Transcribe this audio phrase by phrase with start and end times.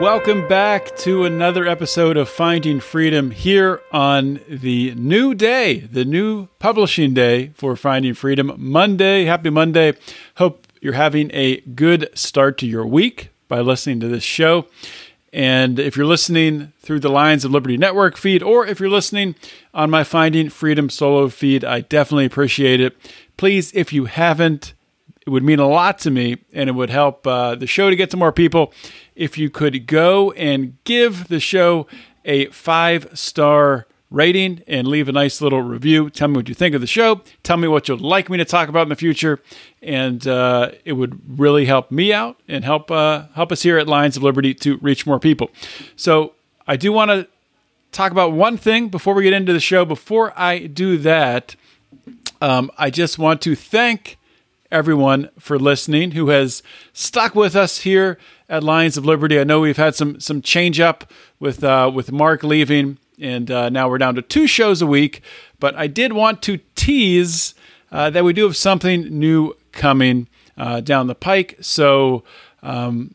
[0.00, 6.46] Welcome back to another episode of Finding Freedom here on the new day, the new
[6.58, 9.26] publishing day for Finding Freedom, Monday.
[9.26, 9.92] Happy Monday.
[10.36, 14.64] Hope you're having a good start to your week by listening to this show.
[15.34, 19.34] And if you're listening through the Lions of Liberty Network feed, or if you're listening
[19.74, 22.96] on my Finding Freedom solo feed, I definitely appreciate it.
[23.36, 24.72] Please, if you haven't,
[25.26, 27.96] it would mean a lot to me and it would help uh, the show to
[27.96, 28.72] get to more people
[29.20, 31.86] if you could go and give the show
[32.24, 36.08] a five star rating and leave a nice little review.
[36.08, 37.20] Tell me what you think of the show.
[37.42, 39.38] Tell me what you'd like me to talk about in the future,
[39.82, 43.86] and uh, it would really help me out and help uh, help us here at
[43.86, 45.50] Lions of Liberty to reach more people.
[45.96, 46.32] So
[46.66, 47.28] I do want to
[47.92, 49.84] talk about one thing before we get into the show.
[49.84, 51.56] Before I do that,
[52.40, 54.16] um, I just want to thank
[54.72, 56.62] everyone for listening who has
[56.94, 58.18] stuck with us here
[58.50, 59.38] at Lions of Liberty.
[59.38, 63.70] I know we've had some some change up with uh, with Mark leaving, and uh,
[63.70, 65.22] now we're down to two shows a week.
[65.58, 67.54] But I did want to tease
[67.92, 70.26] uh, that we do have something new coming
[70.58, 71.56] uh, down the pike.
[71.62, 72.24] So.
[72.62, 73.14] Um,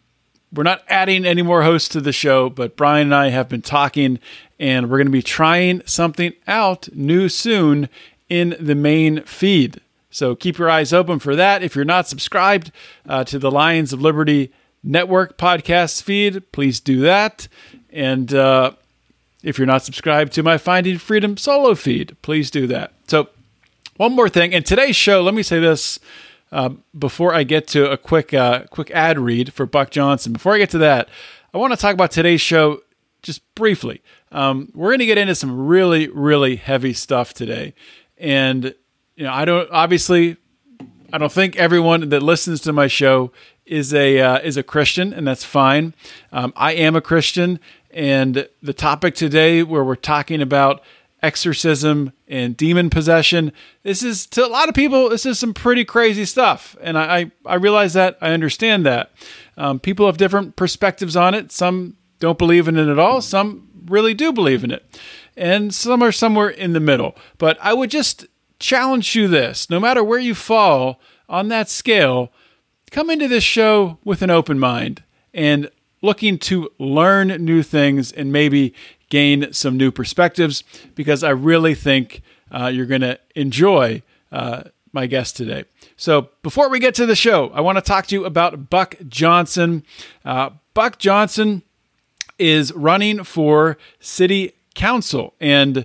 [0.54, 3.62] we're not adding any more hosts to the show, but Brian and I have been
[3.62, 4.20] talking,
[4.58, 7.90] and we're going to be trying something out new soon
[8.30, 9.82] in the main feed.
[10.10, 11.62] So keep your eyes open for that.
[11.62, 12.72] If you're not subscribed
[13.08, 14.54] uh, to the Lions of Liberty
[14.86, 17.48] Network podcast feed, please do that.
[17.92, 18.72] And uh,
[19.44, 22.94] if you're not subscribed to my Finding Freedom solo feed, please do that.
[23.08, 23.30] So,
[23.98, 24.52] one more thing.
[24.52, 26.00] In today's show, let me say this
[26.52, 30.34] uh, before I get to a quick uh, quick ad read for Buck Johnson.
[30.34, 31.10] Before I get to that,
[31.54, 32.82] I want to talk about today's show
[33.22, 34.02] just briefly.
[34.32, 37.74] Um, we're going to get into some really really heavy stuff today,
[38.18, 38.76] and
[39.16, 40.38] you know I don't obviously
[41.14, 43.32] I don't think everyone that listens to my show
[43.66, 45.94] is a uh, is a Christian, and that's fine.
[46.32, 47.60] Um, I am a Christian,
[47.92, 50.82] and the topic today, where we're talking about
[51.24, 55.10] exorcism and demon possession, this is to a lot of people.
[55.10, 58.18] This is some pretty crazy stuff, and I I, I realize that.
[58.22, 59.12] I understand that.
[59.58, 61.52] Um, people have different perspectives on it.
[61.52, 63.22] Some don't believe in it at all.
[63.22, 64.86] Some really do believe in it,
[65.36, 67.16] and some are somewhere in the middle.
[67.38, 68.28] But I would just
[68.60, 72.32] challenge you this: no matter where you fall on that scale
[72.96, 75.70] come into this show with an open mind and
[76.02, 78.74] looking to learn new things and maybe
[79.10, 80.64] gain some new perspectives
[80.96, 84.02] because I really think uh, you're going to enjoy
[84.32, 84.64] uh,
[84.94, 85.66] my guest today.
[85.98, 88.96] So, before we get to the show, I want to talk to you about Buck
[89.10, 89.84] Johnson.
[90.24, 91.64] Uh, Buck Johnson
[92.40, 95.34] is running for city council.
[95.42, 95.84] And,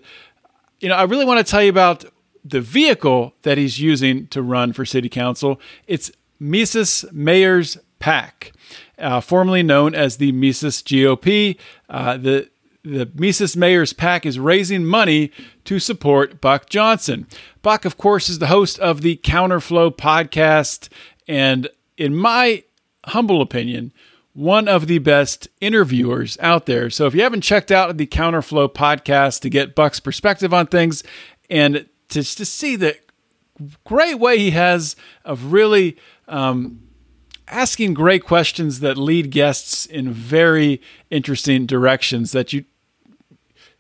[0.79, 2.05] you know, I really want to tell you about
[2.45, 5.61] the vehicle that he's using to run for city council.
[5.89, 8.53] It's Mises Mayor's PAC,
[8.99, 11.57] uh, formerly known as the Mises GOP.
[11.89, 12.51] Uh, the
[12.83, 15.31] the Mises Mayor's PAC is raising money
[15.65, 17.27] to support Buck Johnson.
[17.61, 20.89] Buck, of course, is the host of the Counterflow podcast,
[21.29, 21.69] and
[21.99, 22.65] in my
[23.05, 23.93] humble opinion,
[24.33, 26.89] one of the best interviewers out there.
[26.89, 31.03] So if you haven't checked out the Counterflow podcast to get Buck's perspective on things
[31.51, 32.97] and to, to see the
[33.85, 35.97] great way he has of really
[36.31, 36.81] um,
[37.49, 40.81] asking great questions that lead guests in very
[41.11, 42.65] interesting directions that you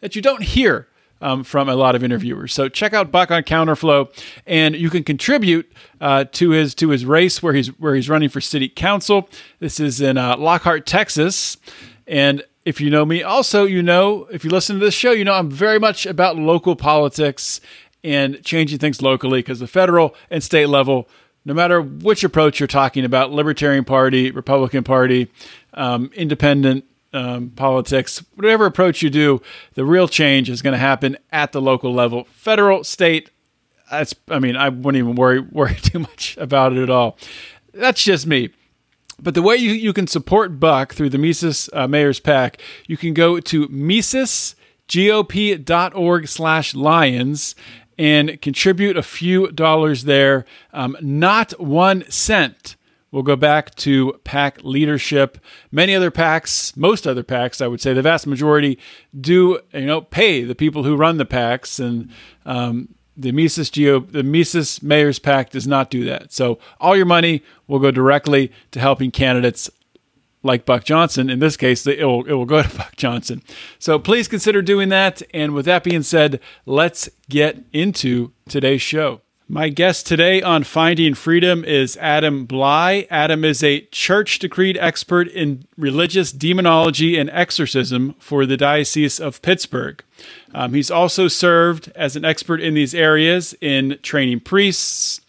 [0.01, 0.89] that you don't hear
[1.21, 2.53] um, from a lot of interviewers.
[2.53, 4.11] So check out Buck on Counterflow,
[4.47, 8.29] and you can contribute uh, to his to his race where he's where he's running
[8.29, 9.29] for city council.
[9.59, 11.57] This is in uh, Lockhart, Texas,
[12.07, 15.25] and if you know me, also you know if you listen to this show, you
[15.25, 17.61] know I'm very much about local politics
[18.03, 21.09] and changing things locally because the federal and state level.
[21.45, 25.29] No matter which approach you're talking about, Libertarian Party, Republican Party,
[25.75, 29.43] um, independent um, politics, whatever approach you do,
[29.75, 33.31] the real change is going to happen at the local level, federal, state.
[33.91, 37.17] That's, I mean, I wouldn't even worry worry too much about it at all.
[37.73, 38.51] That's just me.
[39.23, 42.97] But the way you, you can support Buck through the Mises uh, Mayor's PAC, you
[42.97, 47.55] can go to misesgop.org slash lions
[48.01, 50.47] and contribute a few dollars there.
[50.73, 52.77] Um, not one cent
[53.11, 55.39] We'll go back to PAC leadership.
[55.73, 58.79] Many other PACs, most other PACs, I would say, the vast majority
[59.19, 62.11] do, you know, pay the people who run the PACs, and
[62.47, 66.33] um, the Mises Geo, the Mises Mayor's PAC does not do that.
[66.33, 69.69] So all your money will go directly to helping candidates
[70.43, 71.29] like Buck Johnson.
[71.29, 73.43] In this case, it will, it will go to Buck Johnson.
[73.79, 75.23] So please consider doing that.
[75.33, 79.21] And with that being said, let's get into today's show.
[79.53, 83.09] My guest today on Finding Freedom is Adam Blai.
[83.11, 89.43] Adam is a church decreed expert in religious demonology and exorcism for the Diocese of
[89.43, 90.05] Pittsburgh.
[90.55, 95.21] Um, he's also served as an expert in these areas in training priests,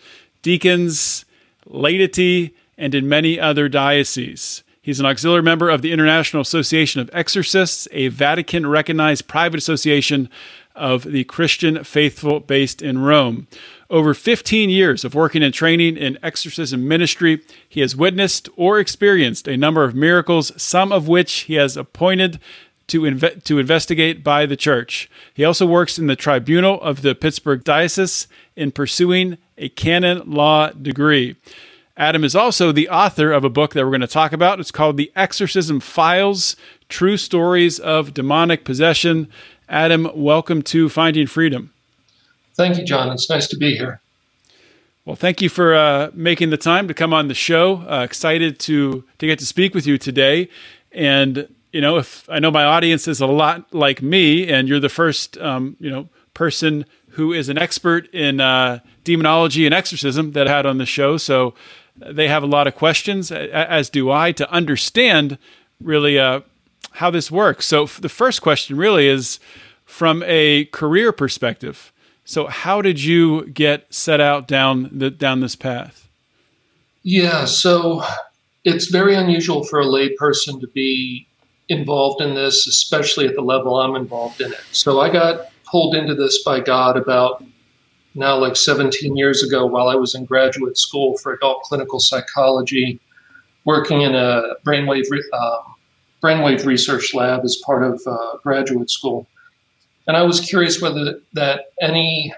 [0.43, 1.25] deacons,
[1.65, 4.61] laity, and in many other dioceses.
[4.83, 10.27] He's an auxiliary member of the International Association of Exorcists, a Vatican recognized private association
[10.75, 13.47] of the Christian faithful based in Rome.
[13.91, 19.47] Over 15 years of working and training in exorcism ministry, he has witnessed or experienced
[19.47, 22.39] a number of miracles, some of which he has appointed
[22.87, 25.11] to, inve- to investigate by the church.
[25.31, 30.69] He also works in the tribunal of the Pittsburgh Diocese in pursuing a canon law
[30.71, 31.35] degree.
[32.01, 34.59] Adam is also the author of a book that we're going to talk about.
[34.59, 36.55] It's called The Exorcism Files
[36.89, 39.27] True Stories of Demonic Possession.
[39.69, 41.71] Adam, welcome to Finding Freedom.
[42.55, 43.11] Thank you, John.
[43.11, 44.01] It's nice to be here.
[45.05, 47.85] Well, thank you for uh, making the time to come on the show.
[47.87, 50.49] Uh, excited to to get to speak with you today.
[50.91, 54.79] And you know, if I know my audience is a lot like me, and you're
[54.79, 60.31] the first, um, you know, person who is an expert in uh, demonology and exorcism
[60.31, 61.17] that I had on the show.
[61.17, 61.53] So
[61.95, 65.37] they have a lot of questions, as do I, to understand
[65.79, 66.41] really uh,
[66.93, 67.67] how this works.
[67.67, 69.39] So the first question really is
[69.85, 71.91] from a career perspective.
[72.23, 76.07] So, how did you get set out down the, down this path?
[77.03, 78.03] Yeah, so
[78.63, 81.27] it's very unusual for a layperson to be
[81.67, 84.63] involved in this, especially at the level I'm involved in it.
[84.71, 87.43] So, I got pulled into this by God about
[88.15, 92.99] now like 17 years ago while I was in graduate school for adult clinical psychology,
[93.65, 95.57] working in a brainwave uh,
[96.21, 99.27] brainwave research lab as part of uh, graduate school.
[100.07, 102.33] And I was curious whether that any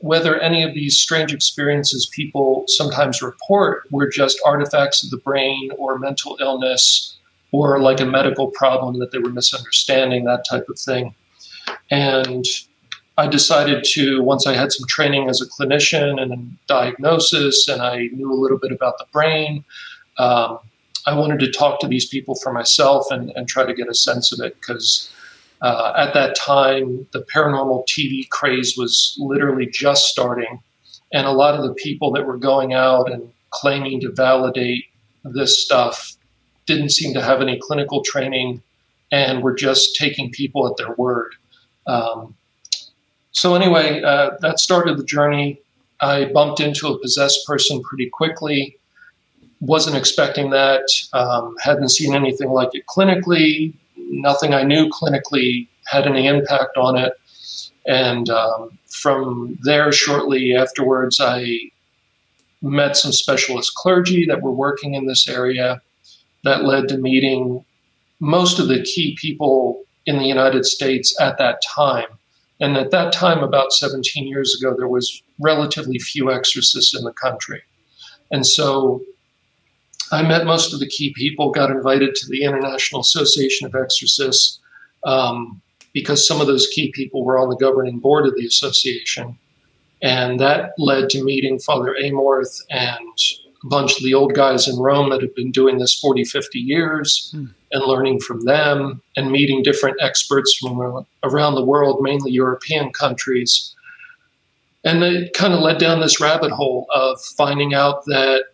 [0.00, 5.70] whether any of these strange experiences people sometimes report were just artifacts of the brain
[5.78, 7.16] or mental illness
[7.50, 11.14] or like a medical problem that they were misunderstanding, that type of thing.
[11.90, 12.44] And
[13.18, 18.08] I decided to, once I had some training as a clinician and diagnosis, and I
[18.12, 19.64] knew a little bit about the brain,
[20.18, 20.58] um,
[21.06, 23.94] I wanted to talk to these people for myself and, and try to get a
[23.94, 25.10] sense of it because
[25.62, 30.60] uh, at that time, the paranormal TV craze was literally just starting.
[31.12, 34.84] And a lot of the people that were going out and claiming to validate
[35.24, 36.16] this stuff
[36.66, 38.62] didn't seem to have any clinical training
[39.12, 41.34] and were just taking people at their word.
[41.86, 42.34] Um,
[43.36, 45.60] so, anyway, uh, that started the journey.
[46.00, 48.76] I bumped into a possessed person pretty quickly.
[49.60, 50.86] Wasn't expecting that.
[51.12, 53.74] Um, hadn't seen anything like it clinically
[54.08, 57.12] nothing I knew clinically had any impact on it.
[57.86, 61.70] And um, from there, shortly afterwards, I
[62.62, 65.80] met some specialist clergy that were working in this area.
[66.44, 67.64] That led to meeting
[68.20, 72.06] most of the key people in the United States at that time.
[72.60, 77.12] And at that time, about 17 years ago, there was relatively few exorcists in the
[77.12, 77.62] country.
[78.30, 79.02] And so
[80.10, 84.60] I met most of the key people, got invited to the International Association of Exorcists
[85.04, 85.60] um,
[85.92, 89.38] because some of those key people were on the governing board of the association.
[90.02, 93.18] And that led to meeting Father Amorth and
[93.68, 97.30] bunch of the old guys in Rome that have been doing this 40, 50 years
[97.34, 97.46] hmm.
[97.72, 103.74] and learning from them and meeting different experts from around the world, mainly European countries.
[104.84, 108.44] And it kind of led down this rabbit hole of finding out that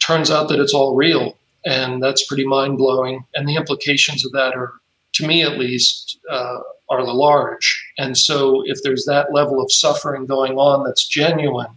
[0.00, 1.36] turns out that it's all real.
[1.64, 3.24] And that's pretty mind blowing.
[3.34, 4.72] And the implications of that are,
[5.14, 6.58] to me at least, uh,
[6.88, 7.92] are large.
[7.98, 11.76] And so if there's that level of suffering going on that's genuine,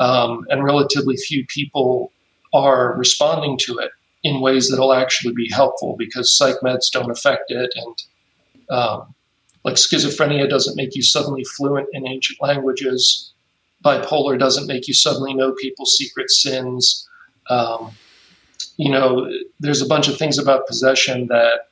[0.00, 2.12] um, and relatively few people
[2.52, 3.92] are responding to it
[4.24, 8.02] in ways that'll actually be helpful because psych meds don't affect it and
[8.70, 9.14] um,
[9.64, 13.32] like schizophrenia doesn't make you suddenly fluent in ancient languages
[13.84, 17.08] bipolar doesn't make you suddenly know people's secret sins
[17.48, 17.92] um,
[18.80, 21.68] you know, there's a bunch of things about possession that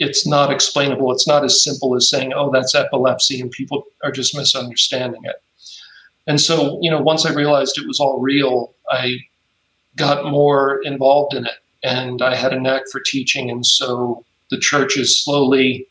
[0.00, 1.12] it's not explainable.
[1.12, 5.36] It's not as simple as saying, oh, that's epilepsy, and people are just misunderstanding it.
[6.30, 9.18] And so, you know, once I realized it was all real, I
[9.96, 11.58] got more involved in it.
[11.82, 13.50] And I had a knack for teaching.
[13.50, 15.88] And so the church is slowly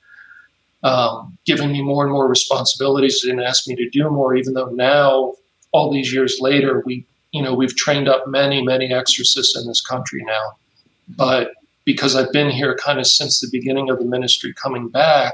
[0.82, 4.70] um, giving me more and more responsibilities and asked me to do more, even though
[4.70, 5.34] now,
[5.74, 9.82] all these years later, we, you know, we've trained up many, many exorcists in this
[9.82, 10.54] country now.
[11.10, 11.52] But
[11.84, 15.34] because I've been here kind of since the beginning of the ministry coming back,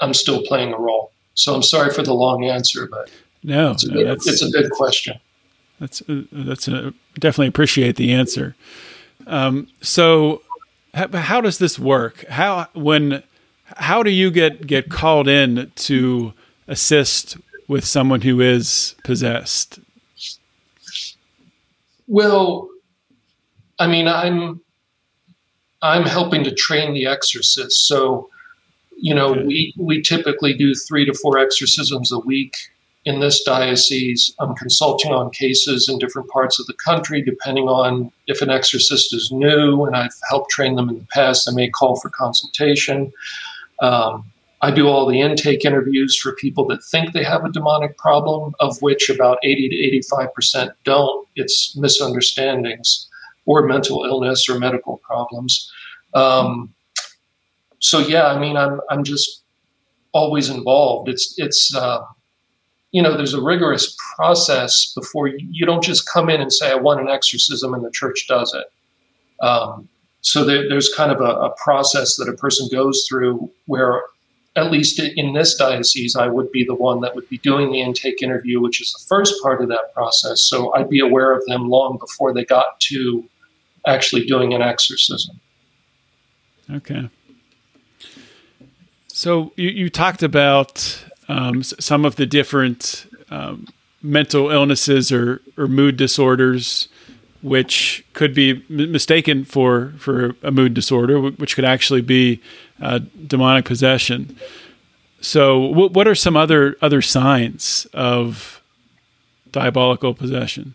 [0.00, 1.12] I'm still playing a role.
[1.34, 3.08] So I'm sorry for the long answer, but
[3.44, 5.20] no, it's a, no, good, that's, it's a good question.
[5.78, 8.56] That's uh, that's a, definitely appreciate the answer.
[9.26, 10.42] Um, so,
[10.94, 12.24] how, how, does this work?
[12.28, 13.22] How when
[13.66, 16.32] how do you get get called in to
[16.66, 17.36] assist
[17.68, 19.78] with someone who is possessed?
[22.06, 22.68] Well,
[23.78, 24.62] I mean, I'm
[25.82, 28.30] I'm helping to train the exorcist, So,
[28.96, 29.44] you know, okay.
[29.44, 32.54] we we typically do three to four exorcisms a week
[33.04, 34.34] in this diocese.
[34.38, 39.14] I'm consulting on cases in different parts of the country, depending on if an exorcist
[39.14, 41.48] is new and I've helped train them in the past.
[41.48, 43.12] I may call for consultation.
[43.80, 44.24] Um,
[44.62, 48.54] I do all the intake interviews for people that think they have a demonic problem,
[48.60, 51.28] of which about 80 to 85% don't.
[51.36, 53.06] It's misunderstandings
[53.44, 55.70] or mental illness or medical problems.
[56.14, 56.72] Um,
[57.78, 59.42] so yeah, I mean, I'm I'm just
[60.12, 61.10] always involved.
[61.10, 62.02] It's it's uh,
[62.94, 66.70] you know, there's a rigorous process before you, you, don't just come in and say,
[66.70, 69.44] I want an exorcism and the church does it.
[69.44, 69.88] Um,
[70.20, 74.00] so there, there's kind of a, a, process that a person goes through where,
[74.54, 77.80] at least in this diocese, I would be the one that would be doing the
[77.80, 80.44] intake interview, which is the first part of that process.
[80.44, 83.24] So I'd be aware of them long before they got to
[83.88, 85.40] actually doing an exorcism.
[86.70, 87.10] Okay.
[89.08, 93.66] So you, you talked about um, some of the different um,
[94.02, 96.88] mental illnesses or, or mood disorders,
[97.42, 102.40] which could be m- mistaken for, for a mood disorder, which could actually be
[102.80, 104.36] uh, demonic possession.
[105.20, 108.62] So, w- what are some other other signs of
[109.50, 110.74] diabolical possession?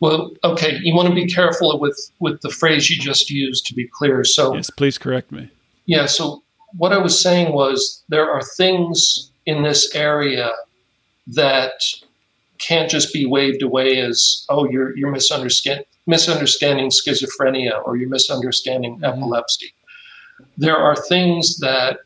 [0.00, 3.74] Well, okay, you want to be careful with with the phrase you just used to
[3.74, 4.22] be clear.
[4.22, 5.50] So, yes, please correct me.
[5.86, 6.06] Yeah.
[6.06, 6.44] So,
[6.76, 10.52] what I was saying was there are things in this area
[11.26, 11.72] that
[12.58, 18.96] can't just be waved away as oh you're you're misunderstanding misunderstanding schizophrenia or you're misunderstanding
[18.96, 19.04] mm-hmm.
[19.04, 19.72] epilepsy.
[20.56, 21.98] There are things that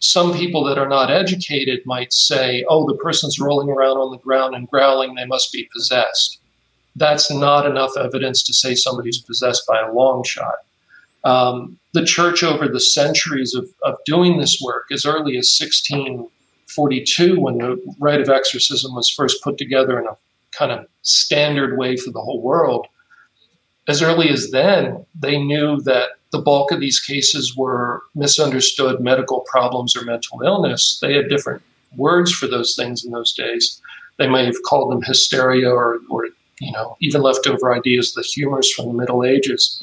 [0.00, 4.18] some people that are not educated might say, oh, the person's rolling around on the
[4.18, 6.38] ground and growling, they must be possessed.
[6.96, 10.56] That's not enough evidence to say somebody's possessed by a long shot.
[11.22, 16.26] Um, the church, over the centuries of, of doing this work, as early as 16
[16.70, 20.16] 42 when the rite of exorcism was first put together in a
[20.52, 22.86] kind of standard way for the whole world.
[23.88, 29.40] As early as then, they knew that the bulk of these cases were misunderstood medical
[29.40, 30.98] problems or mental illness.
[31.00, 31.62] They had different
[31.96, 33.80] words for those things in those days.
[34.18, 36.26] They may have called them hysteria or, or
[36.60, 39.82] you know, even leftover ideas, the humors from the Middle Ages.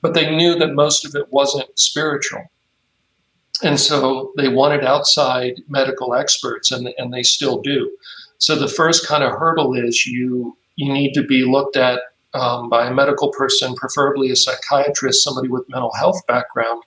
[0.00, 2.44] But they knew that most of it wasn't spiritual.
[3.62, 7.90] And so they wanted outside medical experts, and, and they still do.
[8.38, 12.00] So the first kind of hurdle is you you need to be looked at
[12.34, 16.82] um, by a medical person, preferably a psychiatrist, somebody with mental health background,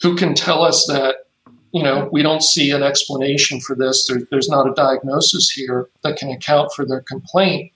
[0.00, 1.26] who can tell us that
[1.72, 4.06] you know we don't see an explanation for this.
[4.06, 7.72] There, there's not a diagnosis here that can account for their complaint.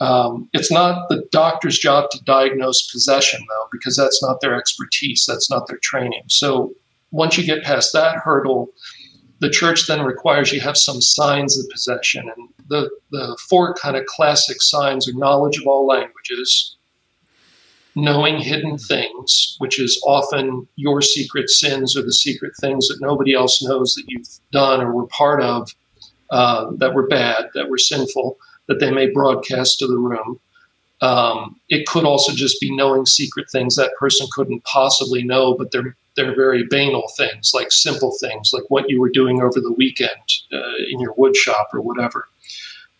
[0.00, 5.26] Um, it's not the doctor's job to diagnose possession, though, because that's not their expertise.
[5.28, 6.22] That's not their training.
[6.28, 6.72] So
[7.10, 8.70] once you get past that hurdle,
[9.40, 12.30] the church then requires you have some signs of possession.
[12.36, 16.76] And the, the four kind of classic signs are knowledge of all languages,
[17.96, 23.34] knowing hidden things, which is often your secret sins or the secret things that nobody
[23.34, 25.74] else knows that you've done or were part of
[26.30, 28.38] uh, that were bad, that were sinful,
[28.68, 30.38] that they may broadcast to the room.
[31.00, 35.70] Um, it could also just be knowing secret things that person couldn't possibly know, but
[35.70, 39.72] they're they're very banal things, like simple things, like what you were doing over the
[39.72, 40.10] weekend
[40.52, 42.26] uh, in your wood shop or whatever.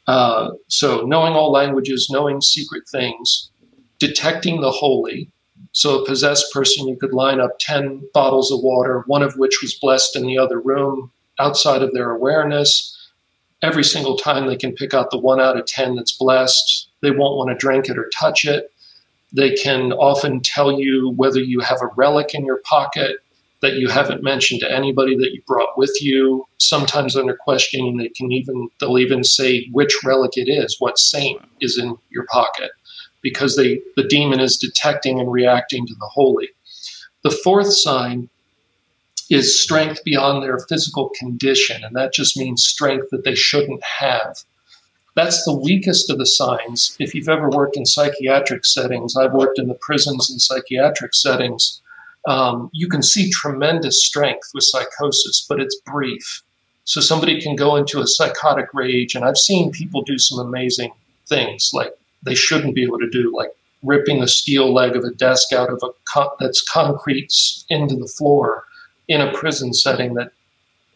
[0.07, 3.51] Uh, so, knowing all languages, knowing secret things,
[3.99, 5.31] detecting the holy.
[5.73, 9.61] So, a possessed person, you could line up 10 bottles of water, one of which
[9.61, 12.97] was blessed in the other room outside of their awareness.
[13.63, 17.11] Every single time they can pick out the one out of 10 that's blessed, they
[17.11, 18.73] won't want to drink it or touch it.
[19.33, 23.17] They can often tell you whether you have a relic in your pocket
[23.63, 26.47] that you haven't mentioned to anybody that you brought with you.
[26.59, 31.41] Sometimes under questioning, they can even they'll even say which relic it is, what saint
[31.61, 32.71] is in your pocket.
[33.23, 36.49] because they the demon is detecting and reacting to the holy.
[37.23, 38.29] The fourth sign
[39.31, 44.37] is strength beyond their physical condition, and that just means strength that they shouldn't have.
[45.23, 46.97] That's the weakest of the signs.
[46.99, 51.83] If you've ever worked in psychiatric settings, I've worked in the prisons and psychiatric settings.
[52.27, 56.43] Um, you can see tremendous strength with psychosis, but it's brief.
[56.85, 60.93] So somebody can go into a psychotic rage, and I've seen people do some amazing
[61.29, 63.51] things like they shouldn't be able to do, like
[63.83, 65.91] ripping the steel leg of a desk out of a
[66.39, 67.31] that's concrete
[67.69, 68.65] into the floor
[69.07, 70.33] in a prison setting that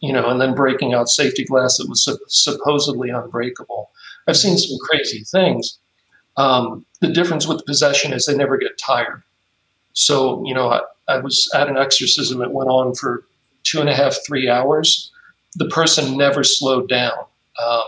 [0.04, 3.90] you know, and then breaking out safety glass that was su- supposedly unbreakable.
[4.26, 5.78] I've seen some crazy things.
[6.36, 9.22] Um, the difference with possession is they never get tired.
[9.92, 13.24] So, you know, I, I was at an exorcism that went on for
[13.62, 15.10] two and a half, three hours.
[15.56, 17.18] The person never slowed down.
[17.62, 17.82] Um,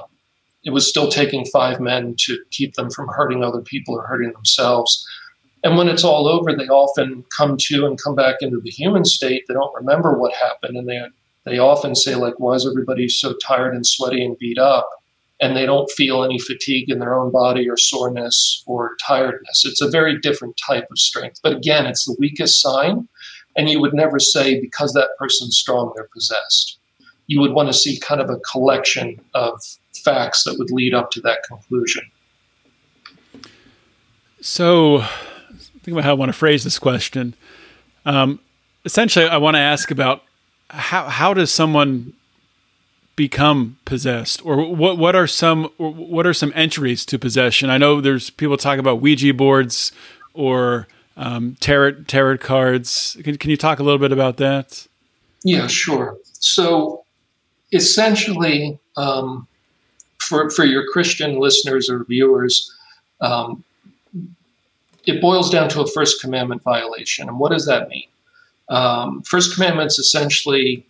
[0.65, 4.33] it was still taking five men to keep them from hurting other people or hurting
[4.33, 5.07] themselves.
[5.65, 9.05] And when it's all over, they often come to and come back into the human
[9.05, 9.45] state.
[9.47, 11.01] They don't remember what happened, and they
[11.45, 14.89] they often say like, "Why is everybody so tired and sweaty and beat up?"
[15.41, 19.65] And they don't feel any fatigue in their own body or soreness or tiredness.
[19.67, 21.41] It's a very different type of strength.
[21.43, 23.07] But again, it's the weakest sign,
[23.57, 26.79] and you would never say because that person's strong, they're possessed.
[27.27, 29.61] You would want to see kind of a collection of
[30.05, 32.05] facts that would lead up to that conclusion.
[34.41, 35.05] So,
[35.83, 37.35] think about how I want to phrase this question.
[38.05, 38.39] Um,
[38.85, 40.23] essentially, I want to ask about
[40.71, 42.13] how how does someone
[43.17, 47.71] become possessed, or what what are some what are some entries to possession?
[47.71, 49.91] I know there's people talk about Ouija boards
[50.35, 53.17] or um, tarot tarot cards.
[53.25, 54.87] Can, can you talk a little bit about that?
[55.43, 56.19] Yeah, sure.
[56.33, 57.05] So
[57.73, 59.47] essentially, um,
[60.19, 62.71] for for your Christian listeners or viewers,
[63.21, 63.65] um,
[65.07, 67.29] it boils down to a first commandment violation.
[67.29, 68.09] And what does that mean?
[68.69, 70.85] Um, first commandment's essentially,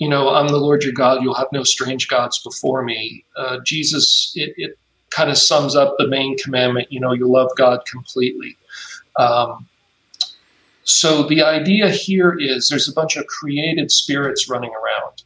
[0.00, 1.22] you know, I'm the Lord your God.
[1.22, 3.24] You'll have no strange gods before me.
[3.36, 4.78] Uh, Jesus, it, it
[5.10, 6.90] kind of sums up the main commandment.
[6.90, 8.56] You know, you love God completely.
[9.18, 9.68] Um,
[10.84, 15.22] so the idea here is there's a bunch of created spirits running around.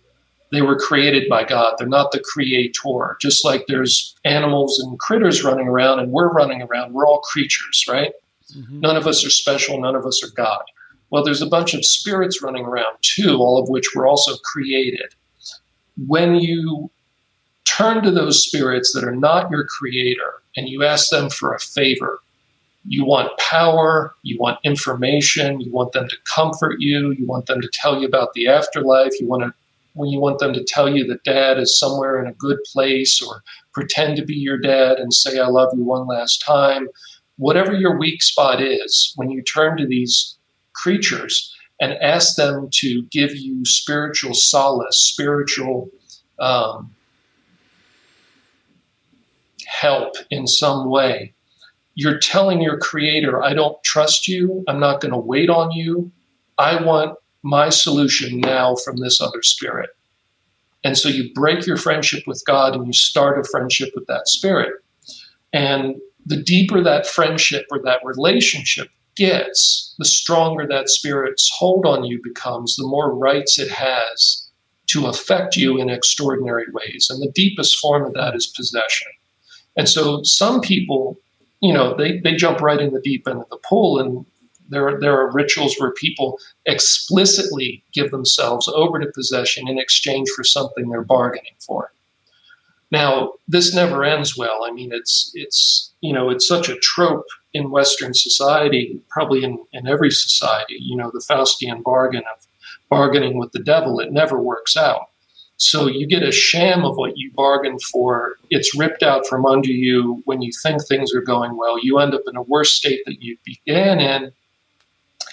[0.50, 1.76] They were created by God.
[1.78, 3.16] They're not the creator.
[3.20, 7.84] Just like there's animals and critters running around and we're running around, we're all creatures,
[7.88, 8.12] right?
[8.56, 8.80] Mm-hmm.
[8.80, 10.62] None of us are special, none of us are God.
[11.14, 15.14] Well, there's a bunch of spirits running around too, all of which were also created.
[16.08, 16.90] When you
[17.64, 21.60] turn to those spirits that are not your creator and you ask them for a
[21.60, 22.18] favor,
[22.84, 27.60] you want power, you want information, you want them to comfort you, you want them
[27.60, 29.54] to tell you about the afterlife, you want to
[29.92, 33.22] when you want them to tell you that dad is somewhere in a good place
[33.22, 36.88] or pretend to be your dad and say I love you one last time
[37.36, 40.36] whatever your weak spot is, when you turn to these
[40.74, 45.90] creatures and ask them to give you spiritual solace, spiritual
[46.38, 46.94] um,
[49.66, 51.34] help in some way,
[51.94, 54.64] you're telling your creator, I don't trust you.
[54.68, 56.10] I'm not going to wait on you.
[56.58, 59.90] I want my solution now from this other spirit.
[60.82, 64.28] And so you break your friendship with God and you start a friendship with that
[64.28, 64.72] spirit.
[65.52, 72.04] And the deeper that friendship or that relationship gets, the stronger that spirit's hold on
[72.04, 74.48] you becomes, the more rights it has
[74.86, 77.08] to affect you in extraordinary ways.
[77.10, 79.08] And the deepest form of that is possession.
[79.76, 81.18] And so some people,
[81.60, 84.26] you know, they, they jump right in the deep end of the pool and
[84.68, 90.42] there, there are rituals where people explicitly give themselves over to possession in exchange for
[90.42, 91.92] something they're bargaining for.
[92.90, 94.64] Now, this never ends well.
[94.64, 99.64] I mean, it's it's you know it's such a trope in Western society, probably in,
[99.72, 100.76] in every society.
[100.80, 102.46] You know, the Faustian bargain of
[102.90, 104.00] bargaining with the devil.
[104.00, 105.08] It never works out.
[105.56, 108.34] So you get a sham of what you bargained for.
[108.50, 111.82] It's ripped out from under you when you think things are going well.
[111.82, 114.32] You end up in a worse state that you began in,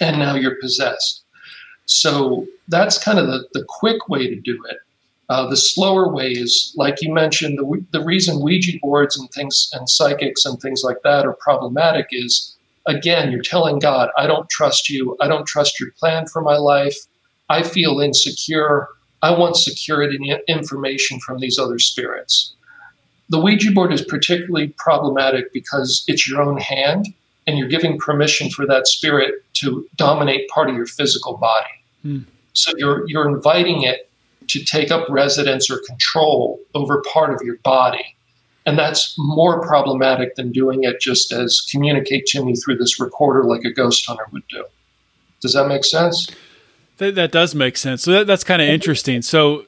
[0.00, 1.24] and now you're possessed.
[1.86, 4.78] So that's kind of the, the quick way to do it.
[5.32, 9.70] Uh, the slower way is, like you mentioned, the, the reason Ouija boards and things
[9.72, 14.46] and psychics and things like that are problematic is, again, you're telling God, I don't
[14.50, 15.16] trust you.
[15.22, 16.94] I don't trust your plan for my life.
[17.48, 18.88] I feel insecure.
[19.22, 22.54] I want security and information from these other spirits.
[23.30, 27.06] The Ouija board is particularly problematic because it's your own hand
[27.46, 31.74] and you're giving permission for that spirit to dominate part of your physical body.
[32.02, 32.18] Hmm.
[32.52, 34.10] So you're, you're inviting it
[34.52, 38.16] to take up residence or control over part of your body.
[38.64, 43.44] And that's more problematic than doing it just as communicate to me through this recorder
[43.44, 44.64] like a ghost hunter would do.
[45.40, 46.30] Does that make sense?
[46.98, 48.02] That, that does make sense.
[48.02, 49.22] So that, that's kind of interesting.
[49.22, 49.66] So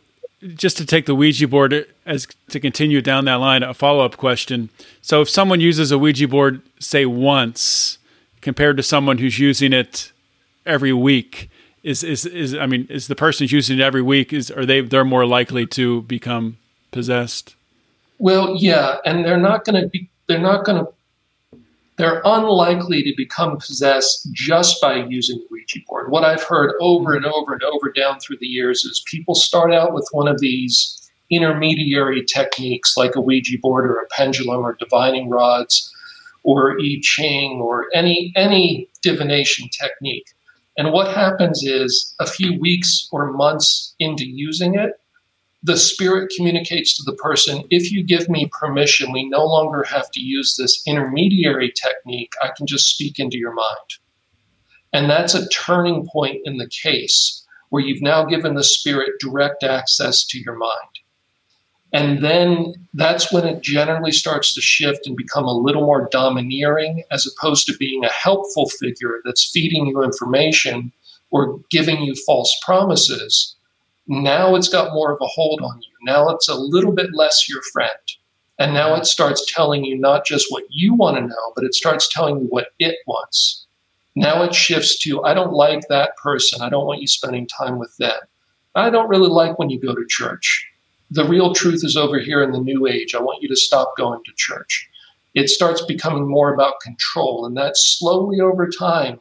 [0.55, 4.17] just to take the Ouija board as to continue down that line, a follow up
[4.17, 4.69] question.
[5.03, 7.99] So if someone uses a Ouija board, say once,
[8.41, 10.13] compared to someone who's using it
[10.67, 11.51] every week,
[11.85, 14.81] is is is I mean, is the person using it every week is are they
[14.81, 16.57] they're more likely to become
[16.91, 17.55] possessed?
[18.19, 20.09] Well, yeah, and they're not going to be.
[20.27, 21.61] They're not going to.
[21.97, 26.11] They're unlikely to become possessed just by using the Ouija board.
[26.11, 29.73] What I've heard over and over and over down through the years is people start
[29.73, 34.75] out with one of these intermediary techniques like a Ouija board or a pendulum or
[34.75, 35.93] divining rods
[36.43, 40.35] or I Ching or any any divination technique.
[40.77, 44.93] And what happens is a few weeks or months into using it,
[45.63, 50.11] the spirit communicates to the person if you give me permission, we no longer have
[50.11, 52.33] to use this intermediary technique.
[52.43, 53.99] I can just speak into your mind.
[54.93, 59.65] And that's a turning point in the case where you've now given the spirit direct
[59.65, 60.99] access to your mind.
[61.95, 67.05] And then that's when it generally starts to shift and become a little more domineering
[67.11, 70.93] as opposed to being a helpful figure that's feeding you information
[71.31, 73.55] or giving you false promises
[74.07, 75.93] now it's got more of a hold on you.
[76.03, 77.91] Now it's a little bit less your friend.
[78.59, 81.75] And now it starts telling you not just what you want to know, but it
[81.75, 83.67] starts telling you what it wants.
[84.15, 86.61] Now it shifts to, I don't like that person.
[86.63, 88.17] I don't want you spending time with them.
[88.77, 90.69] I don't really like when you go to church.
[91.15, 93.15] The real truth is over here in the new age.
[93.15, 94.89] I want you to stop going to church.
[95.35, 97.47] It starts becoming more about control.
[97.47, 99.21] And that slowly over time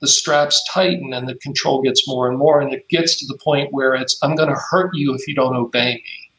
[0.00, 3.36] the straps tighten and the control gets more and more and it gets to the
[3.38, 6.30] point where it's i'm going to hurt you if you don't obey me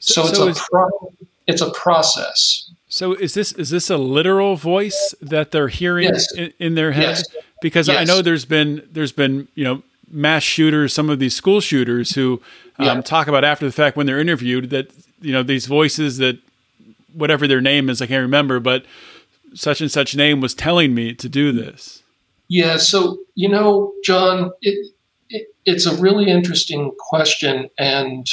[0.00, 1.12] so, so it's so a is, pro-
[1.46, 6.32] it's a process so is this is this a literal voice that they're hearing yes.
[6.34, 7.26] in, in, their head yes.
[7.60, 7.98] because yes.
[7.98, 12.14] i know there's been there's been you know mass shooters some of these school shooters
[12.14, 12.40] who
[12.78, 13.00] um, yeah.
[13.00, 14.90] talk about after the fact when they're interviewed that
[15.20, 16.38] you know these voices that
[17.12, 18.84] whatever their name is i can't remember but
[19.54, 22.04] such and such name was telling me to do this
[22.48, 24.92] yeah, so you know, John, it,
[25.28, 28.26] it, it's a really interesting question, and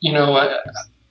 [0.00, 0.58] you know, I,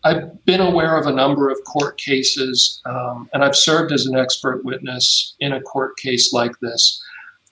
[0.04, 4.16] I've been aware of a number of court cases, um, and I've served as an
[4.16, 7.02] expert witness in a court case like this.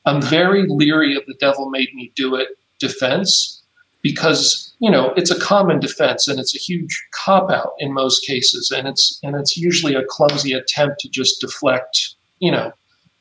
[0.05, 3.61] I'm very leery of the "devil made me do it" defense
[4.01, 8.25] because you know it's a common defense and it's a huge cop out in most
[8.25, 12.73] cases, and it's and it's usually a clumsy attempt to just deflect, you know,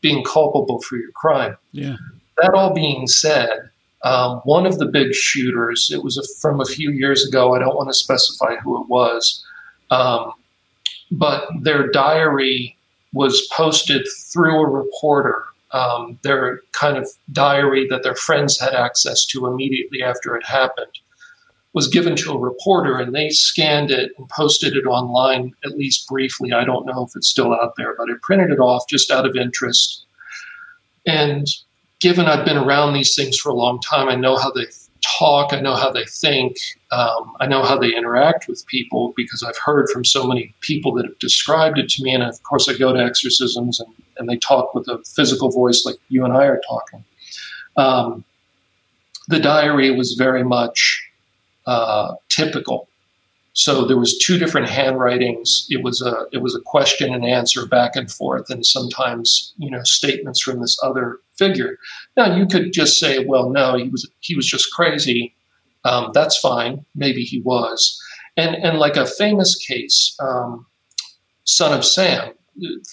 [0.02, 1.56] being culpable for your crime.
[1.70, 1.96] Yeah.
[2.38, 3.70] That all being said,
[4.04, 7.54] um, one of the big shooters, it was a, from a few years ago.
[7.54, 9.44] I don't want to specify who it was,
[9.90, 10.32] um,
[11.10, 12.76] but their diary
[13.12, 15.44] was posted through a reporter.
[15.72, 20.98] Um, their kind of diary that their friends had access to immediately after it happened
[21.72, 26.06] was given to a reporter and they scanned it and posted it online at least
[26.06, 26.52] briefly.
[26.52, 29.26] I don't know if it's still out there, but I printed it off just out
[29.26, 30.04] of interest.
[31.06, 31.46] And
[32.00, 34.66] given I've been around these things for a long time, I know how they
[35.18, 36.56] talk, I know how they think,
[36.90, 40.92] um, I know how they interact with people because I've heard from so many people
[40.94, 42.14] that have described it to me.
[42.14, 45.84] And of course, I go to exorcisms and, and they talk with a physical voice
[45.84, 47.04] like you and I are talking.
[47.76, 48.24] Um,
[49.28, 51.08] the diary was very much
[51.66, 52.88] uh, typical.
[53.54, 55.66] So there was two different handwritings.
[55.68, 59.70] It was a it was a question and answer back and forth, and sometimes you
[59.70, 61.78] know statements from this other figure.
[62.16, 65.34] Now you could just say, well, no, he was he was just crazy.
[65.84, 66.84] Um, that's fine.
[66.94, 68.00] Maybe he was.
[68.36, 70.64] And and like a famous case, um,
[71.44, 72.32] Son of Sam,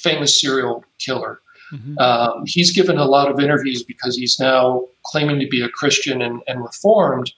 [0.01, 1.39] famous serial killer.
[1.71, 1.97] Mm-hmm.
[1.99, 6.21] Um, he's given a lot of interviews because he's now claiming to be a Christian
[6.21, 7.31] and, and reformed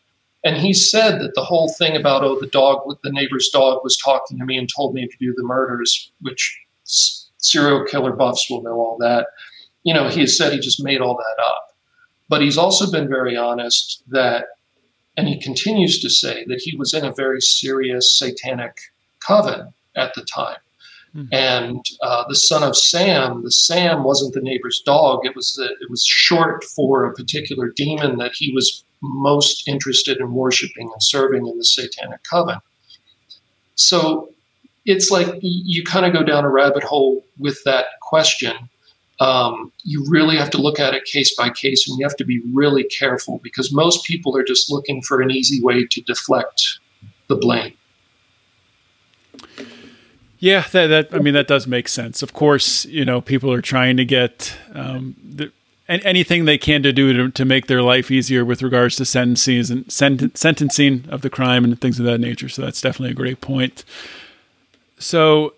[0.44, 3.96] and he said that the whole thing about, oh, the dog, the neighbor's dog was
[3.98, 6.60] talking to me and told me to do the murders, which
[7.38, 9.28] serial killer buffs will know all that.
[9.84, 11.68] You know, he has said he just made all that up.
[12.28, 14.46] But he's also been very honest that,
[15.16, 18.78] and he continues to say that he was in a very serious satanic
[19.20, 20.58] coven at the time.
[21.16, 21.34] Mm-hmm.
[21.34, 25.26] And uh, the son of Sam, the Sam wasn't the neighbor's dog.
[25.26, 30.20] It was the, it was short for a particular demon that he was most interested
[30.20, 32.60] in worshiping and serving in the Satanic Coven.
[33.76, 34.32] So
[34.86, 38.54] it's like you kind of go down a rabbit hole with that question.
[39.20, 42.26] Um, you really have to look at it case by case and you have to
[42.26, 46.80] be really careful because most people are just looking for an easy way to deflect
[47.28, 47.74] the blame.
[50.42, 52.24] Yeah, that, that I mean that does make sense.
[52.24, 55.52] Of course, you know people are trying to get um, the,
[55.88, 59.72] anything they can to do to, to make their life easier with regards to sentencing
[59.72, 62.50] and sent, sentencing of the crime and things of that nature.
[62.50, 63.86] So that's definitely a great point.
[64.98, 65.54] So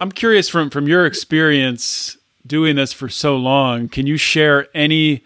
[0.00, 5.22] I'm curious from from your experience doing this for so long, can you share any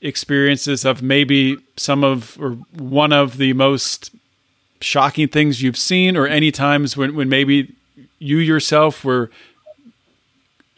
[0.00, 4.14] experiences of maybe some of or one of the most
[4.80, 7.74] shocking things you've seen or any times when, when maybe
[8.20, 9.30] you yourself were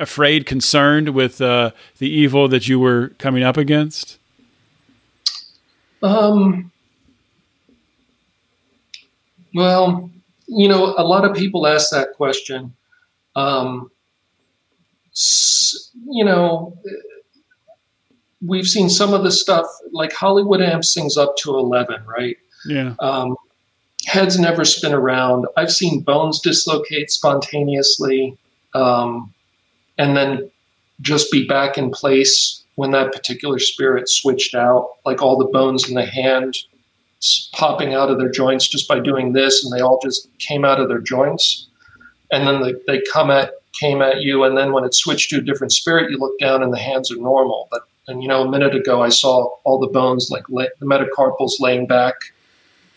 [0.00, 4.18] afraid, concerned with uh, the evil that you were coming up against?
[6.02, 6.72] Um,
[9.54, 10.10] well,
[10.46, 12.74] you know, a lot of people ask that question.
[13.36, 13.90] Um,
[16.08, 16.76] you know,
[18.44, 22.36] we've seen some of the stuff like Hollywood amps things up to 11, right?
[22.66, 22.94] Yeah.
[22.98, 23.36] Um,
[24.06, 25.46] heads never spin around.
[25.56, 28.36] I've seen bones dislocate spontaneously
[28.74, 29.32] um,
[29.98, 30.50] and then
[31.00, 35.88] just be back in place when that particular spirit switched out, like all the bones
[35.88, 36.56] in the hand
[37.52, 40.80] popping out of their joints just by doing this, and they all just came out
[40.80, 41.68] of their joints.
[42.32, 45.38] And then they, they come at came at you, and then when it switched to
[45.38, 47.68] a different spirit, you look down and the hands are normal.
[47.70, 51.60] But and you know, a minute ago, I saw all the bones, like the metacarpals,
[51.60, 52.14] laying back,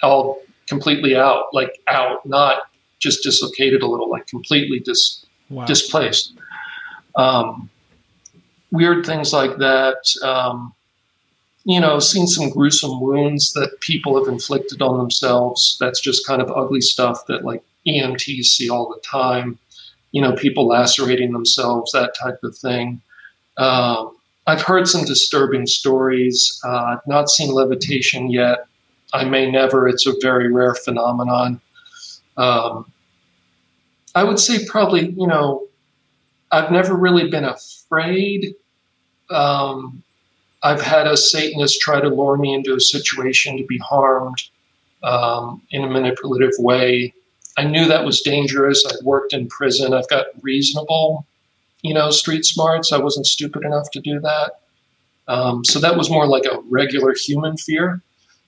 [0.01, 2.63] all completely out, like out, not
[2.99, 5.65] just dislocated a little, like completely dis- wow.
[5.65, 6.33] displaced.
[7.15, 7.69] Um,
[8.71, 9.97] weird things like that.
[10.23, 10.73] Um,
[11.65, 15.77] you know, seen some gruesome wounds that people have inflicted on themselves.
[15.79, 19.57] That's just kind of ugly stuff that like EMTs see all the time.
[20.11, 23.01] You know, people lacerating themselves, that type of thing.
[23.57, 24.15] Um,
[24.47, 26.61] I've heard some disturbing stories.
[26.63, 28.67] Uh, not seen levitation yet.
[29.15, 29.87] I may never.
[29.87, 31.61] It's a very rare phenomenon.
[32.37, 32.91] Um,
[34.13, 35.67] I would say probably, you know,
[36.51, 38.55] I've never really been afraid.
[39.29, 40.03] Um,
[40.63, 44.41] I've had a Satanist try to lure me into a situation to be harmed
[45.03, 47.13] um, in a manipulative way.
[47.57, 48.85] I knew that was dangerous.
[48.85, 49.93] I'd worked in prison.
[49.93, 51.25] I've got reasonable
[51.85, 52.91] you know, street smarts.
[52.91, 54.53] I wasn't stupid enough to do that.
[55.27, 58.01] Um, so that was more like a regular human fear.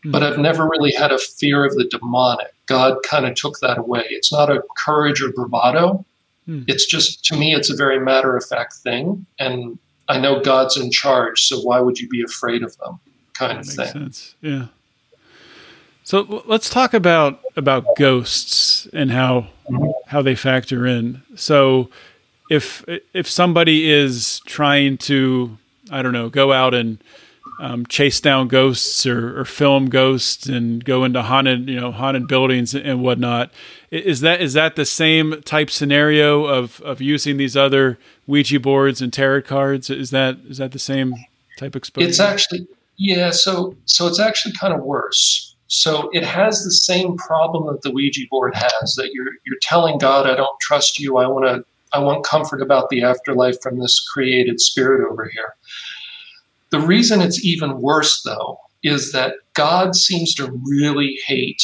[0.06, 2.54] But I've never really had a fear of the demonic.
[2.66, 4.06] God kind of took that away.
[4.10, 6.06] It's not a courage or bravado.
[6.48, 6.64] Mm.
[6.68, 9.26] It's just, to me, it's a very matter of fact thing.
[9.38, 11.42] And I know God's in charge.
[11.42, 13.00] So why would you be afraid of them?
[13.34, 13.88] Kind that of thing.
[13.88, 14.36] Sense.
[14.42, 14.68] Yeah.
[16.04, 19.90] So let's talk about about ghosts and how mm-hmm.
[20.08, 21.22] how they factor in.
[21.36, 21.90] So
[22.50, 25.58] if if somebody is trying to
[25.92, 27.04] I don't know go out and
[27.60, 32.28] um, chase down ghosts or, or, film ghosts and go into haunted you know haunted
[32.28, 33.52] buildings and whatnot
[33.92, 39.02] is that is that the same type scenario of of using these other Ouija boards
[39.02, 41.14] and tarot cards is that is that the same
[41.58, 42.08] type exposure?
[42.08, 42.68] It's actually
[42.98, 45.56] yeah so so it's actually kind of worse.
[45.70, 49.98] So it has the same problem that the Ouija board has that you're you're telling
[49.98, 53.80] God I don't trust you I want to I want comfort about the afterlife from
[53.80, 55.56] this created spirit over here.
[56.70, 61.64] The reason it's even worse, though, is that God seems to really hate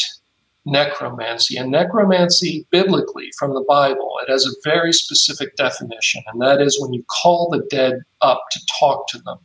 [0.65, 1.57] necromancy.
[1.57, 6.79] And necromancy, biblically, from the Bible, it has a very specific definition, and that is
[6.81, 9.37] when you call the dead up to talk to them.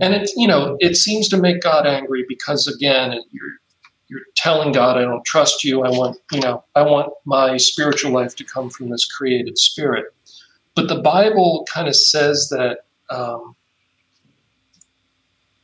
[0.00, 3.52] And it, you know, it seems to make God angry because, again, you're
[4.10, 5.82] you're telling God, I don't trust you.
[5.82, 10.06] I want, you know, I want my spiritual life to come from this created spirit.
[10.74, 12.78] But the Bible kind of says that
[13.10, 13.54] um,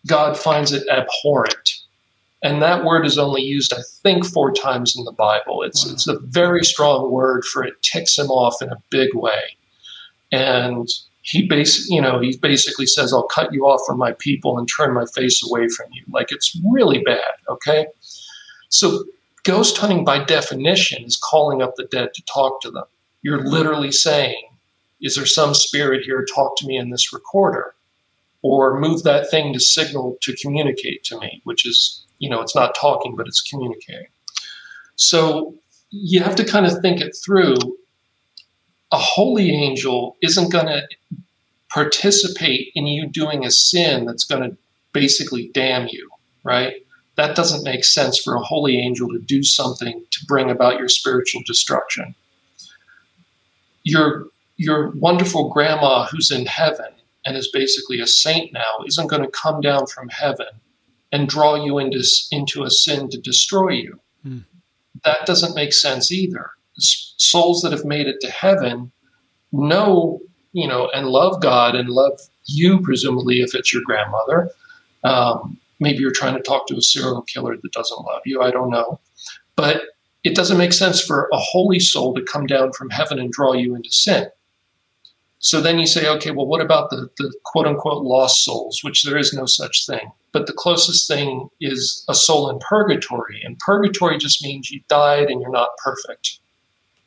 [0.06, 1.70] God finds it abhorrent.
[2.42, 5.62] And that word is only used, I think, four times in the Bible.
[5.62, 5.92] It's, wow.
[5.92, 9.56] it's a very strong word for it ticks him off in a big way.
[10.30, 10.86] And
[11.22, 14.68] he bas- you know, he basically says, I'll cut you off from my people and
[14.68, 16.04] turn my face away from you.
[16.10, 17.86] Like it's really bad, okay?
[18.68, 19.04] So,
[19.44, 22.84] ghost hunting by definition is calling up the dead to talk to them.
[23.22, 24.42] You're literally saying,
[25.00, 26.26] Is there some spirit here?
[26.34, 27.73] Talk to me in this recorder.
[28.44, 32.54] Or move that thing to signal to communicate to me, which is, you know, it's
[32.54, 34.08] not talking, but it's communicating.
[34.96, 35.54] So,
[35.90, 37.56] you have to kind of think it through.
[38.92, 40.86] A holy angel isn't going to
[41.68, 44.56] participate in you doing a sin that's going to
[44.92, 46.08] basically damn you,
[46.44, 46.84] right?
[47.16, 50.88] that doesn't make sense for a holy angel to do something to bring about your
[50.88, 52.14] spiritual destruction.
[53.84, 54.26] Your,
[54.56, 56.92] your wonderful grandma who's in heaven
[57.24, 60.46] and is basically a saint now isn't going to come down from heaven
[61.12, 64.00] and draw you into, into a sin to destroy you.
[64.22, 64.38] Hmm.
[65.04, 66.50] That doesn't make sense either.
[66.76, 68.92] souls that have made it to heaven
[69.52, 70.20] know,
[70.52, 74.50] you know, and love God and love you, presumably, if it's your grandmother.
[75.04, 78.42] Um, maybe you're trying to talk to a serial killer that doesn't love you.
[78.42, 79.00] I don't know.
[79.56, 79.82] But
[80.24, 83.52] it doesn't make sense for a holy soul to come down from heaven and draw
[83.52, 84.28] you into sin.
[85.44, 89.02] So then you say, okay, well, what about the, the quote unquote lost souls, which
[89.02, 90.10] there is no such thing?
[90.32, 93.42] But the closest thing is a soul in purgatory.
[93.44, 96.40] And purgatory just means you died and you're not perfect.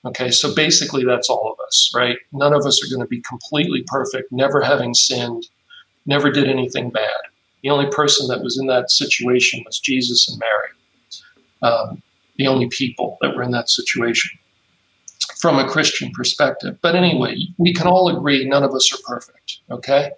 [0.06, 2.19] Okay, so basically that's all of us, right?
[2.32, 5.47] None of us are going to be completely perfect, never having sinned,
[6.06, 7.10] never did anything bad.
[7.63, 12.04] The only person that was in that situation was Jesus and Mary, um,
[12.36, 14.38] the only people that were in that situation
[15.39, 16.78] from a Christian perspective.
[16.82, 20.12] But anyway, we can all agree none of us are perfect, okay?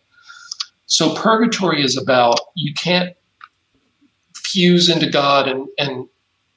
[0.86, 3.15] So purgatory is about you can't
[4.36, 6.08] fuse into God and, and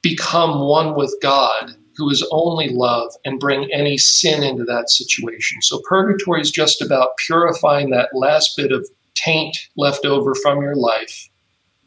[0.01, 5.61] become one with God, who is only love, and bring any sin into that situation.
[5.61, 10.75] So purgatory is just about purifying that last bit of taint left over from your
[10.75, 11.29] life,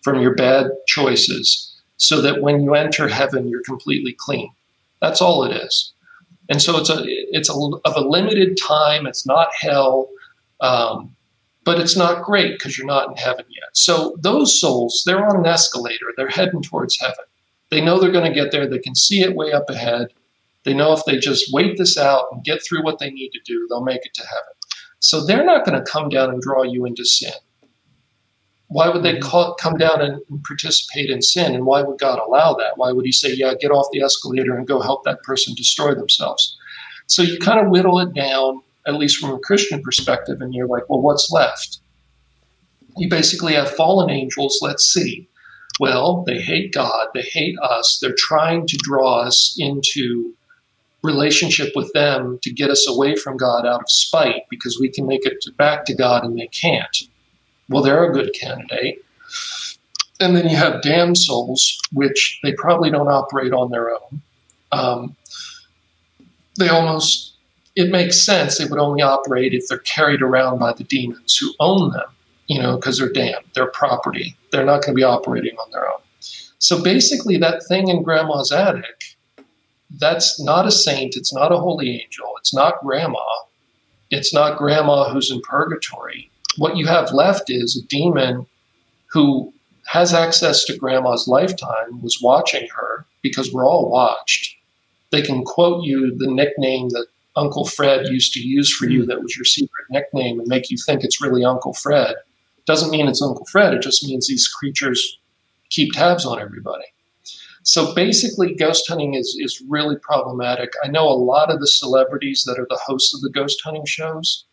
[0.02, 4.52] from your bad choices, so that when you enter heaven, you're completely clean.
[5.00, 5.92] That's all it is
[6.48, 9.06] and so it's a it's a, of a limited time.
[9.06, 10.08] It's not hell,
[10.60, 11.14] um,
[11.64, 13.70] but it's not great because you're not in heaven yet.
[13.74, 16.06] So those souls, they're on an escalator.
[16.16, 17.24] They're heading towards heaven.
[17.70, 18.66] They know they're going to get there.
[18.68, 20.08] They can see it way up ahead.
[20.64, 23.40] They know if they just wait this out and get through what they need to
[23.44, 24.52] do, they'll make it to heaven.
[25.00, 27.32] So they're not going to come down and draw you into sin.
[28.68, 29.28] Why would they mm-hmm.
[29.28, 31.54] call, come down and participate in sin?
[31.54, 32.76] And why would God allow that?
[32.76, 35.94] Why would He say, yeah, get off the escalator and go help that person destroy
[35.94, 36.56] themselves?
[37.06, 40.66] So you kind of whittle it down, at least from a Christian perspective, and you're
[40.66, 41.78] like, well, what's left?
[42.96, 44.58] You basically have fallen angels.
[44.62, 45.28] Let's see.
[45.78, 50.32] Well, they hate God, they hate us, they're trying to draw us into
[51.02, 55.06] relationship with them to get us away from God out of spite because we can
[55.06, 56.96] make it back to God and they can't
[57.68, 59.04] well, they're a good candidate.
[60.20, 64.22] And then you have damned souls, which they probably don't operate on their own.
[64.72, 65.16] Um,
[66.58, 67.34] they almost,
[67.74, 71.52] it makes sense they would only operate if they're carried around by the demons who
[71.60, 72.08] own them,
[72.46, 74.34] you know, because they're damned, they're property.
[74.52, 76.00] They're not going to be operating on their own.
[76.58, 79.16] So basically, that thing in grandma's attic,
[79.98, 83.24] that's not a saint, it's not a holy angel, it's not grandma,
[84.10, 88.46] it's not grandma who's in purgatory what you have left is a demon
[89.10, 89.52] who
[89.86, 94.56] has access to grandma's lifetime, was watching her because we're all watched.
[95.12, 99.08] They can quote you the nickname that Uncle Fred used to use for you hmm.
[99.08, 102.16] that was your secret nickname and make you think it's really Uncle Fred.
[102.66, 105.18] Doesn't mean it's Uncle Fred, it just means these creatures
[105.70, 106.84] keep tabs on everybody.
[107.62, 110.70] So basically, ghost hunting is, is really problematic.
[110.84, 113.84] I know a lot of the celebrities that are the hosts of the ghost hunting
[113.84, 114.44] shows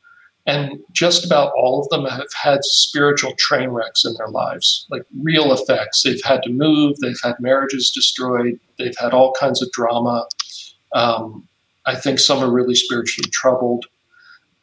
[0.45, 5.03] and just about all of them have had spiritual train wrecks in their lives, like
[5.21, 6.03] real effects.
[6.03, 10.27] They've had to move, they've had marriages destroyed, they've had all kinds of drama.
[10.93, 11.47] Um,
[11.85, 13.85] I think some are really spiritually troubled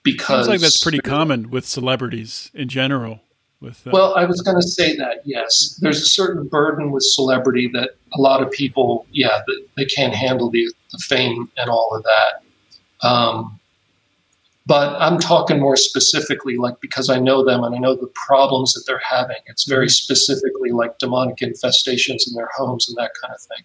[0.03, 0.47] because.
[0.47, 3.21] Seems like that's pretty common with celebrities in general.
[3.61, 7.03] With, uh, well, I was going to say that yes, there's a certain burden with
[7.03, 9.43] celebrity that a lot of people, yeah,
[9.77, 13.07] they can't handle the, the fame and all of that.
[13.07, 13.60] Um,
[14.71, 18.73] but I'm talking more specifically, like because I know them and I know the problems
[18.75, 19.39] that they're having.
[19.47, 19.91] It's very mm-hmm.
[19.91, 23.65] specifically like demonic infestations in their homes and that kind of thing.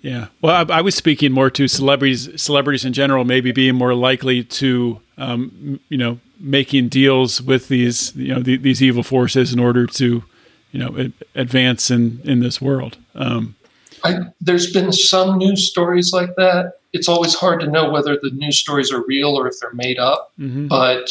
[0.00, 0.28] Yeah.
[0.40, 4.44] Well, I, I, was speaking more to celebrities, celebrities in general, maybe being more likely
[4.44, 9.58] to, um, you know, making deals with these, you know, the, these evil forces in
[9.58, 10.22] order to,
[10.70, 12.96] you know, advance in in this world.
[13.16, 13.56] Um,
[14.04, 18.30] I, there's been some news stories like that it's always hard to know whether the
[18.30, 20.32] news stories are real or if they're made up.
[20.38, 20.68] Mm-hmm.
[20.68, 21.10] But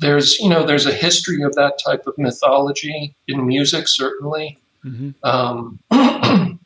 [0.00, 4.58] there's you know there's a history of that type of mythology in music certainly.
[4.84, 5.10] Mm-hmm.
[5.24, 5.78] Um,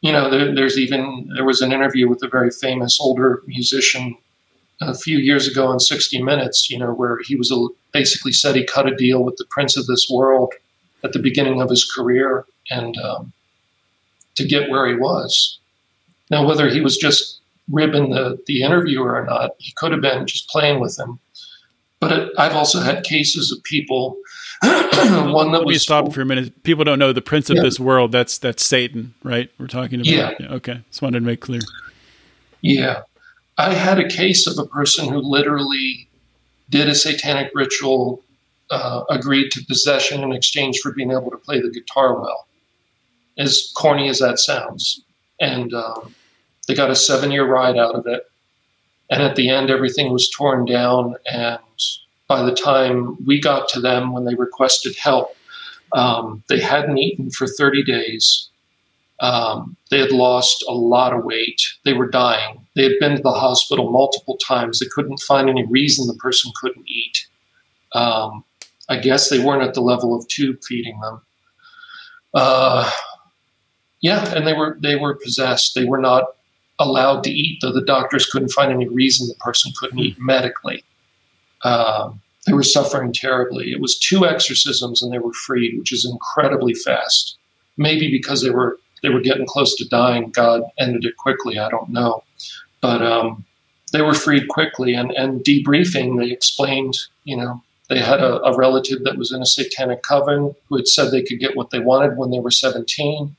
[0.00, 4.16] you know there, there's even there was an interview with a very famous older musician
[4.80, 6.70] a few years ago on 60 Minutes.
[6.70, 9.76] You know where he was a, basically said he cut a deal with the prince
[9.76, 10.54] of this world
[11.04, 13.32] at the beginning of his career and um,
[14.34, 15.58] to get where he was
[16.30, 20.26] now, whether he was just ribbing the, the interviewer or not, he could have been
[20.26, 21.18] just playing with him.
[22.00, 24.16] But it, I've also had cases of people.
[24.62, 26.62] one that Let me stop for a minute.
[26.62, 27.62] People don't know the prince of yeah.
[27.62, 28.12] this world.
[28.12, 29.50] That's that's Satan, right?
[29.58, 30.06] We're talking about.
[30.06, 30.34] Yeah.
[30.40, 30.52] yeah.
[30.54, 30.82] Okay.
[30.88, 31.60] Just wanted to make clear.
[32.60, 33.02] Yeah,
[33.56, 36.08] I had a case of a person who literally
[36.70, 38.22] did a satanic ritual,
[38.70, 42.46] uh, agreed to possession in exchange for being able to play the guitar well.
[43.38, 45.02] As corny as that sounds,
[45.40, 46.14] and um,
[46.68, 48.30] they got a seven year ride out of it.
[49.10, 51.16] And at the end, everything was torn down.
[51.32, 51.58] And
[52.28, 55.34] by the time we got to them when they requested help,
[55.92, 58.50] um, they hadn't eaten for 30 days.
[59.20, 61.60] Um, they had lost a lot of weight.
[61.84, 62.66] They were dying.
[62.76, 64.78] They had been to the hospital multiple times.
[64.78, 67.26] They couldn't find any reason the person couldn't eat.
[67.94, 68.44] Um,
[68.90, 71.22] I guess they weren't at the level of tube feeding them.
[72.34, 72.90] Uh,
[74.00, 75.74] yeah, and they were they were possessed.
[75.74, 76.37] They were not
[76.78, 80.84] allowed to eat, though the doctors couldn't find any reason the person couldn't eat medically.
[81.64, 83.72] Um, they were suffering terribly.
[83.72, 87.36] It was two exorcisms and they were freed, which is incredibly fast.
[87.76, 91.58] Maybe because they were they were getting close to dying, God ended it quickly.
[91.58, 92.24] I don't know,
[92.80, 93.44] but um,
[93.92, 94.94] they were freed quickly.
[94.94, 99.42] And and debriefing, they explained, you know, they had a, a relative that was in
[99.42, 102.50] a satanic coven who had said they could get what they wanted when they were
[102.50, 103.36] 17.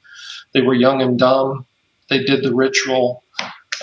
[0.54, 1.66] They were young and dumb.
[2.10, 3.24] They did the ritual.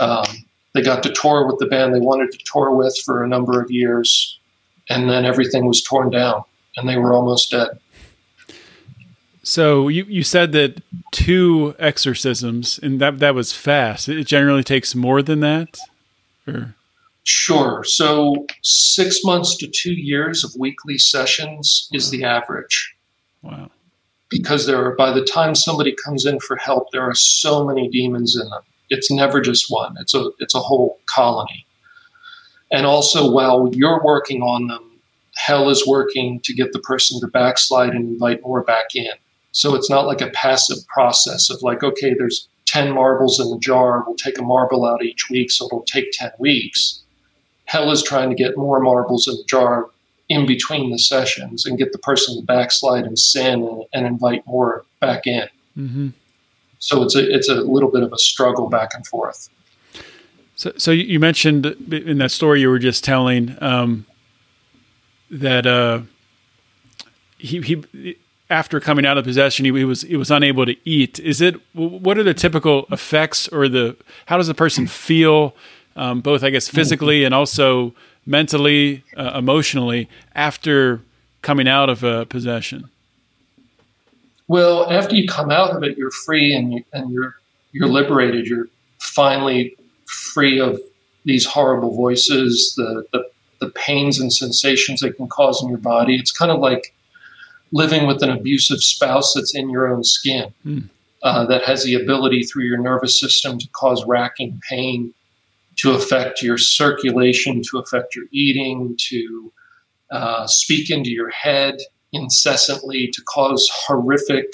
[0.00, 0.26] Um,
[0.74, 3.60] they got to tour with the band they wanted to tour with for a number
[3.60, 4.38] of years,
[4.90, 6.42] and then everything was torn down,
[6.76, 7.78] and they were almost dead.
[9.42, 10.82] So you, you said that
[11.12, 14.08] two exorcisms, and that that was fast.
[14.08, 15.78] It generally takes more than that,
[16.46, 16.74] or
[17.28, 17.82] Sure.
[17.82, 22.94] So six months to two years of weekly sessions is the average.
[23.42, 23.68] wow,
[24.30, 27.88] Because there are, by the time somebody comes in for help, there are so many
[27.88, 28.62] demons in them.
[28.88, 29.96] It's never just one.
[29.98, 31.66] It's a it's a whole colony.
[32.72, 34.90] And also, while you're working on them,
[35.36, 39.12] hell is working to get the person to backslide and invite more back in.
[39.52, 43.58] So it's not like a passive process of like, okay, there's 10 marbles in the
[43.58, 44.04] jar.
[44.06, 47.02] We'll take a marble out each week, so it'll take 10 weeks.
[47.66, 49.88] Hell is trying to get more marbles in the jar
[50.28, 54.46] in between the sessions and get the person to backslide and sin and, and invite
[54.46, 55.48] more back in.
[55.74, 56.08] hmm
[56.78, 59.48] So it's a it's a little bit of a struggle back and forth.
[60.56, 64.06] So, so you mentioned in that story you were just telling um,
[65.30, 66.00] that uh,
[67.36, 68.16] he, he
[68.48, 71.18] after coming out of possession he, he was he was unable to eat.
[71.20, 73.96] Is it what are the typical effects or the
[74.26, 75.54] how does the person feel,
[75.94, 81.02] um, both I guess physically and also mentally, uh, emotionally after
[81.42, 82.90] coming out of a possession?
[84.48, 87.34] Well, after you come out of it, you're free and you, and you're
[87.72, 88.46] you're liberated.
[88.46, 88.68] You're
[88.98, 89.76] finally
[90.06, 90.80] free of
[91.24, 93.28] these horrible voices, the, the
[93.60, 96.16] the pains and sensations they can cause in your body.
[96.16, 96.94] It's kind of like
[97.72, 100.78] living with an abusive spouse that's in your own skin, Hmm.
[101.22, 105.12] uh, that has the ability through your nervous system to cause racking pain,
[105.76, 109.52] to affect your circulation, to affect your eating, to
[110.12, 111.78] uh, speak into your head
[112.16, 114.46] incessantly, to cause horrific,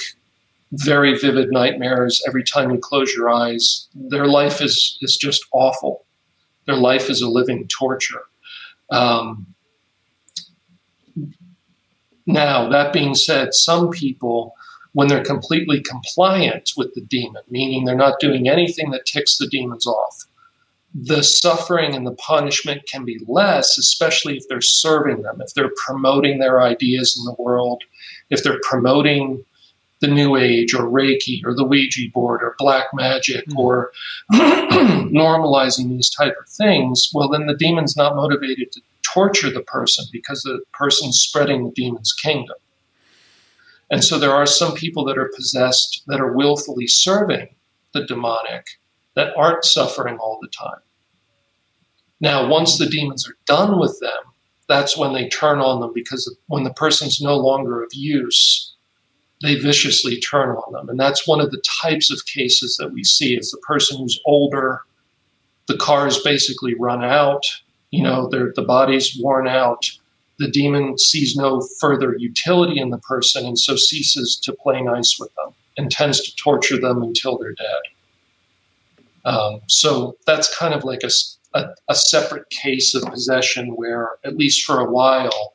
[0.73, 3.89] very vivid nightmares every time you close your eyes.
[3.95, 6.05] Their life is, is just awful.
[6.67, 8.23] Their life is a living torture.
[8.91, 9.47] Um,
[12.27, 14.55] now, that being said, some people,
[14.93, 19.49] when they're completely compliant with the demon, meaning they're not doing anything that ticks the
[19.49, 20.25] demons off,
[20.95, 25.73] the suffering and the punishment can be less, especially if they're serving them, if they're
[25.87, 27.83] promoting their ideas in the world,
[28.31, 29.45] if they're promoting
[30.01, 33.57] the New Age or Reiki or the Ouija board or black magic Mm.
[33.57, 33.93] or
[34.33, 40.05] normalizing these type of things, well, then the demon's not motivated to torture the person
[40.13, 42.57] because the person's spreading the demon's kingdom.
[43.91, 47.49] And so there are some people that are possessed that are willfully serving
[47.93, 48.67] the demonic
[49.15, 50.81] that aren't suffering all the time.
[52.21, 54.33] Now, once the demons are done with them,
[54.69, 58.75] that's when they turn on them because when the person's no longer of use,
[59.43, 60.89] they viciously turn on them.
[60.89, 64.21] And that's one of the types of cases that we see is the person who's
[64.25, 64.83] older,
[65.67, 67.45] the car's basically run out,
[67.91, 69.91] you know, the body's worn out.
[70.39, 75.19] The demon sees no further utility in the person and so ceases to play nice
[75.21, 77.83] with them and tends to torture them until they're dead.
[79.25, 81.11] Um, so that's kind of like a
[81.89, 85.55] a separate case of possession where, at least for a while,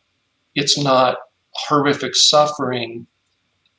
[0.55, 1.17] it's not
[1.53, 3.07] horrific suffering,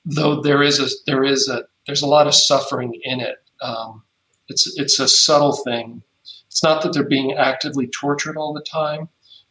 [0.04, 3.36] though there is a there is a there's a lot of suffering in it.
[3.62, 4.02] Um,
[4.48, 6.02] it's it's a subtle thing.
[6.46, 9.08] It's not that they're being actively tortured all the time,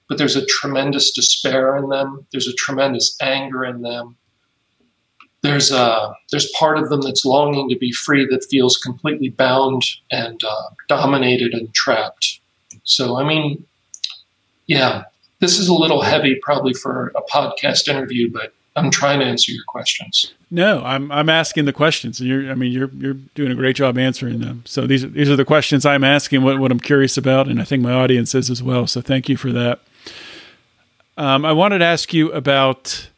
[0.09, 2.25] but there's a tremendous despair in them.
[2.31, 4.17] There's a tremendous anger in them.
[5.47, 9.83] There's a there's part of them that's longing to be free that feels completely bound
[10.11, 12.41] and uh, dominated and trapped.
[12.83, 13.65] So I mean,
[14.65, 15.05] yeah,
[15.39, 19.51] this is a little heavy probably for a podcast interview, but I'm trying to answer
[19.51, 20.33] your questions.
[20.51, 23.77] No, I'm I'm asking the questions, and you're I mean you're you're doing a great
[23.77, 24.63] job answering them.
[24.65, 27.61] So these are, these are the questions I'm asking, what what I'm curious about, and
[27.61, 28.85] I think my audience is as well.
[28.85, 29.79] So thank you for that.
[31.17, 33.09] Um, I wanted to ask you about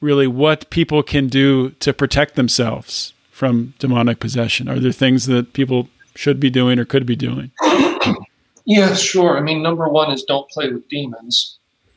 [0.00, 4.68] really what people can do to protect themselves from demonic possession.
[4.68, 7.50] Are there things that people should be doing or could be doing?
[8.68, 9.38] Yeah, sure.
[9.38, 11.56] I mean, number one is don't play with demons.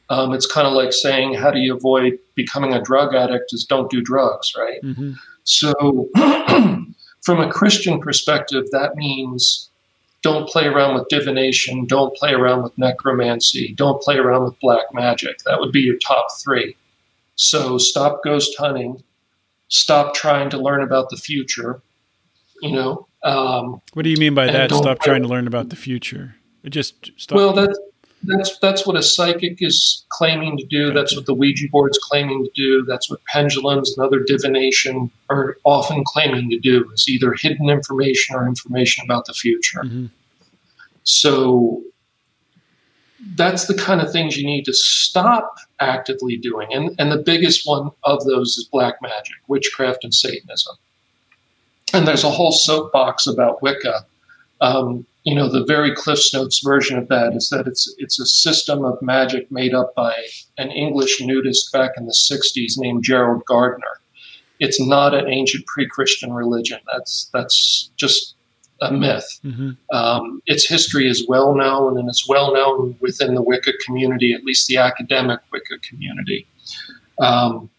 [0.10, 3.52] Um, it's kind of like saying, how do you avoid becoming a drug addict?
[3.52, 4.82] Is don't do drugs, right?
[4.82, 5.12] Mm-hmm.
[5.44, 5.74] So,
[7.22, 9.70] from a Christian perspective, that means
[10.22, 14.94] don't play around with divination, don't play around with necromancy, don't play around with black
[14.94, 15.40] magic.
[15.40, 16.78] That would be your top three.
[17.42, 19.02] So, stop ghost hunting,
[19.68, 21.82] stop trying to learn about the future.
[22.62, 24.72] You know, um, what do you mean by that?
[24.72, 26.36] Stop trying to learn about the future.
[26.64, 27.36] It just stop.
[27.36, 27.80] Well, that's
[28.22, 30.94] that's that's what a psychic is claiming to do.
[30.94, 32.86] That's what the Ouija board's claiming to do.
[32.86, 36.88] That's what pendulums and other divination are often claiming to do.
[36.94, 39.82] Is either hidden information or information about the future.
[39.82, 40.12] Mhm.
[41.02, 41.82] So
[43.36, 46.74] that's the kind of things you need to stop actively doing.
[46.74, 50.76] And and the biggest one of those is black magic, witchcraft, and Satanism.
[51.94, 54.06] And there's a whole soapbox about Wicca.
[54.62, 58.26] Um, you know, the very Cliff's Notes version of that is that it's it's a
[58.26, 60.16] system of magic made up by
[60.58, 64.00] an English nudist back in the '60s named Gerald Gardner.
[64.60, 66.80] It's not an ancient pre-Christian religion.
[66.92, 68.36] That's that's just
[68.82, 69.40] a myth.
[69.46, 69.78] Mhm.
[69.92, 74.44] Um, its history is well known, and it's well known within the Wicca community, at
[74.44, 76.48] least the academic Wicca community.
[77.20, 77.70] Um,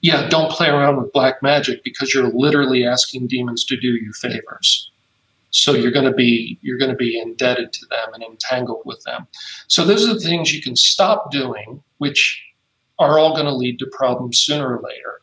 [0.00, 4.12] yeah, don't play around with black magic because you're literally asking demons to do you
[4.12, 4.90] favors.
[5.50, 9.02] So you're going to be you're going to be indebted to them and entangled with
[9.04, 9.26] them.
[9.66, 12.42] So those are the things you can stop doing, which
[12.98, 15.20] are all going to lead to problems sooner or later.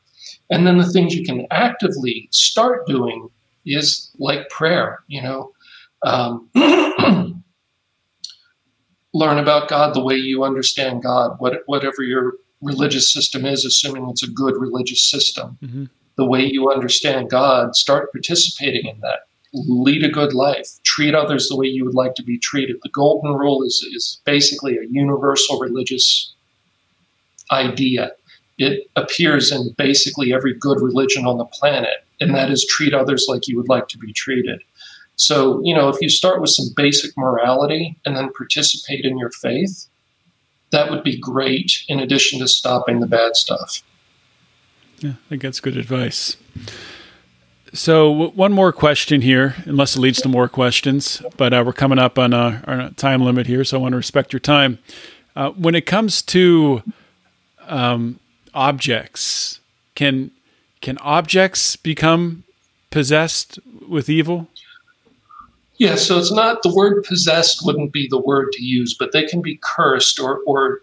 [0.50, 3.30] And then the things you can actively start doing
[3.66, 5.00] is like prayer.
[5.08, 5.52] You know,
[6.04, 6.50] um,
[9.14, 14.10] learn about God the way you understand God, what, whatever your religious system is, assuming
[14.10, 15.58] it's a good religious system.
[15.64, 15.90] Mhm.
[16.18, 19.20] The way you understand God, start participating in that.
[19.54, 20.68] Lead a good life.
[20.84, 22.78] Treat others the way you would like to be treated.
[22.84, 26.34] The golden rule is, is basically a universal religious
[27.52, 28.12] idea.
[28.58, 33.26] It appears in basically every good religion on the planet, and that is treat others
[33.28, 34.62] like you would like to be treated.
[35.16, 39.32] So, you know, if you start with some basic morality and then participate in your
[39.32, 39.88] faith,
[40.72, 43.82] that would be great in addition to stopping the bad stuff.
[45.00, 46.38] Yeah, I think that's good advice.
[47.74, 52.00] So, one more question here, unless it leads to more questions, but uh, we're coming
[52.00, 54.80] up on a, on a time limit here, so I want to respect your time.
[55.36, 56.82] Uh, when it comes to
[57.68, 58.20] um,
[58.54, 59.60] objects,
[59.94, 60.32] can
[60.86, 62.44] can objects become
[62.92, 63.58] possessed
[63.90, 64.48] with evil?
[65.78, 69.26] Yeah, so it's not the word possessed wouldn't be the word to use, but they
[69.26, 70.82] can be cursed or, or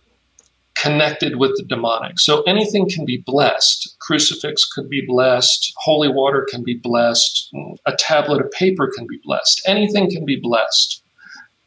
[0.75, 2.19] connected with the demonic.
[2.19, 3.97] So anything can be blessed.
[4.01, 7.55] Crucifix could be blessed, holy water can be blessed,
[7.87, 9.63] a tablet of paper can be blessed.
[9.69, 11.01] Anything can be blessed.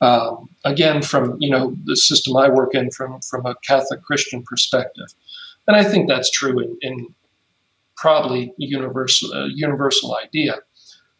[0.01, 4.43] Um, again, from you know the system I work in, from from a Catholic Christian
[4.43, 5.07] perspective,
[5.67, 7.15] and I think that's true in, in
[7.97, 10.59] probably universal uh, universal idea.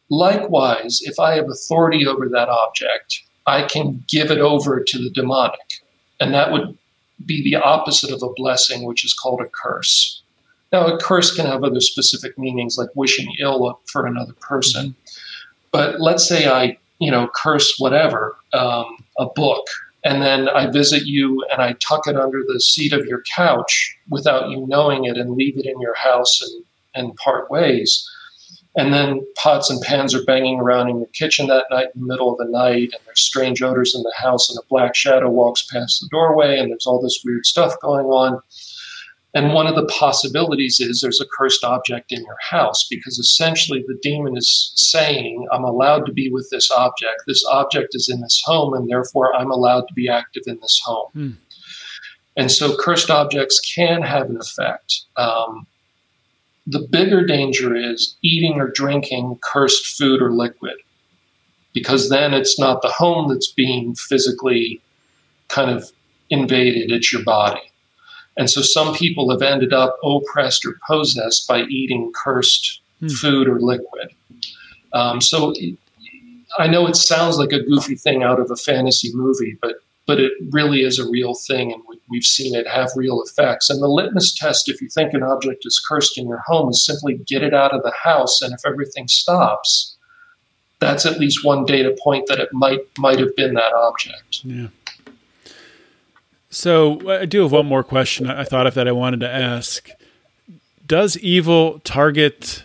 [0.10, 5.10] Likewise, if I have authority over that object, I can give it over to the
[5.10, 5.60] demonic.
[6.20, 6.78] And that would
[7.26, 10.22] be the opposite of a blessing, which is called a curse.
[10.72, 14.96] Now, a curse can have other specific meanings, like wishing ill for another person.
[15.72, 19.66] But let's say I, you know, curse whatever, um, a book,
[20.06, 23.98] and then I visit you and I tuck it under the seat of your couch
[24.08, 28.08] without you knowing it and leave it in your house and, and part ways.
[28.78, 32.08] And then pots and pans are banging around in your kitchen that night in the
[32.08, 35.30] middle of the night and there's strange odors in the house and a black shadow
[35.30, 38.40] walks past the doorway and there's all this weird stuff going on
[39.36, 43.84] and one of the possibilities is there's a cursed object in your house because essentially
[43.88, 48.22] the demon is saying i'm allowed to be with this object this object is in
[48.22, 51.32] this home and therefore i'm allowed to be active in this home Hmm.
[52.36, 55.68] and so cursed objects can have an effect um,
[56.68, 60.76] the bigger danger is eating or drinking cursed food or liquid,
[61.74, 64.82] because then it's not the home that's being physically
[65.48, 65.92] kind of
[66.30, 67.62] invaded, it's your body.
[68.38, 73.08] And so some people have ended up oppressed or possessed by eating cursed Hmm.
[73.10, 74.12] food or liquid.
[74.94, 75.54] Um, so
[76.58, 79.76] I know it sounds like a goofy thing out of a fantasy movie, but
[80.08, 83.72] but it really is a real thing, and we, have seen it have real effects.
[83.72, 86.86] And the litmus test, if you think an object is cursed in your home, is
[86.86, 89.96] simply get it out of the house, and if everything stops,
[90.80, 94.42] that's at least one data point that it might might have been that object.
[94.46, 94.68] Yeah.
[96.56, 99.30] So uh, I do have one more question I thought of that I wanted to
[99.30, 99.90] ask.
[100.88, 102.64] Does evil target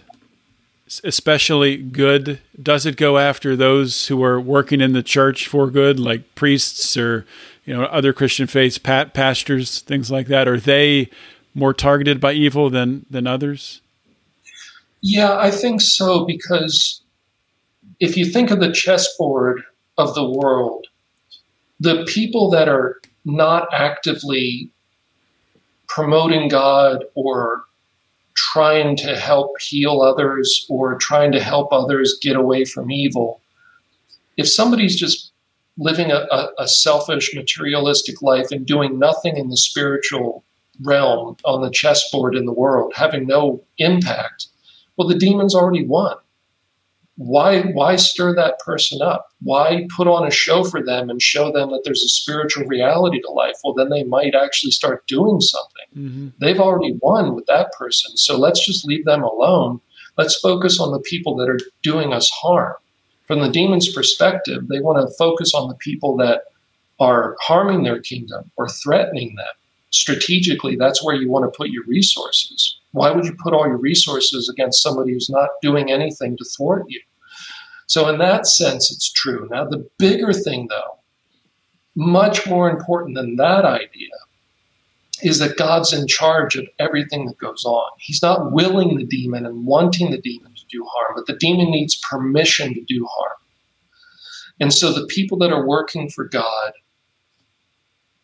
[1.02, 2.38] especially good?
[2.62, 6.96] Does it go after those who are working in the church for good, like priests
[6.96, 7.26] or
[7.64, 10.46] you know other Christian faiths, pat pastors, things like that?
[10.46, 11.10] Are they
[11.52, 13.80] more targeted by evil than than others?
[15.00, 17.02] Yeah, I think so because
[17.98, 19.64] if you think of the chessboard
[19.98, 20.86] of the world,
[21.80, 24.70] the people that are not actively
[25.88, 27.64] promoting God or
[28.34, 33.40] trying to help heal others or trying to help others get away from evil.
[34.36, 35.32] If somebody's just
[35.76, 36.26] living a,
[36.58, 40.44] a, selfish, materialistic life and doing nothing in the spiritual
[40.82, 44.46] realm on the chessboard in the world, having no impact,
[44.96, 46.16] well, the demon's already won
[47.20, 49.28] why why stir that person up?
[49.42, 53.20] Why put on a show for them and show them that there's a spiritual reality
[53.20, 53.56] to life?
[53.62, 55.68] Well then they might actually start doing something.
[55.94, 56.28] Mm-hmm.
[56.40, 58.16] they've already won with that person.
[58.16, 59.80] So let's just leave them alone.
[60.16, 62.76] Let's focus on the people that are doing us harm.
[63.26, 66.44] From the demon's perspective they want to focus on the people that
[67.00, 69.54] are harming their kingdom or threatening them.
[69.90, 72.78] Strategically that's where you want to put your resources.
[72.92, 76.84] Why would you put all your resources against somebody who's not doing anything to thwart
[76.88, 77.00] you
[77.90, 79.48] so, in that sense, it's true.
[79.50, 81.00] Now, the bigger thing, though,
[81.96, 84.14] much more important than that idea,
[85.24, 87.90] is that God's in charge of everything that goes on.
[87.98, 91.72] He's not willing the demon and wanting the demon to do harm, but the demon
[91.72, 93.36] needs permission to do harm.
[94.60, 96.72] And so, the people that are working for God,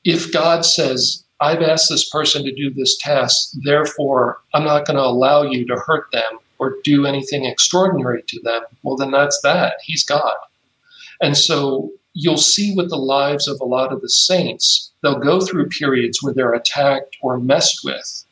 [0.04, 4.96] if God says, I've asked this person to do this task, therefore I'm not going
[4.96, 9.40] to allow you to hurt them or do anything extraordinary to them, well, then that's
[9.42, 9.74] that.
[9.82, 10.34] He's God.
[11.20, 15.40] And so you'll see with the lives of a lot of the saints, they'll go
[15.40, 18.24] through periods where they're attacked or messed with.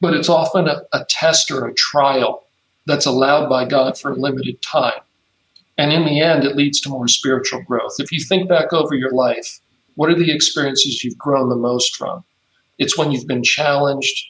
[0.00, 2.44] But it's often a, a test or a trial
[2.86, 5.00] that's allowed by God for a limited time.
[5.76, 7.96] And in the end, it leads to more spiritual growth.
[7.98, 9.60] If you think back over your life,
[9.94, 12.24] what are the experiences you've grown the most from?
[12.78, 14.26] It's when you've been challenged,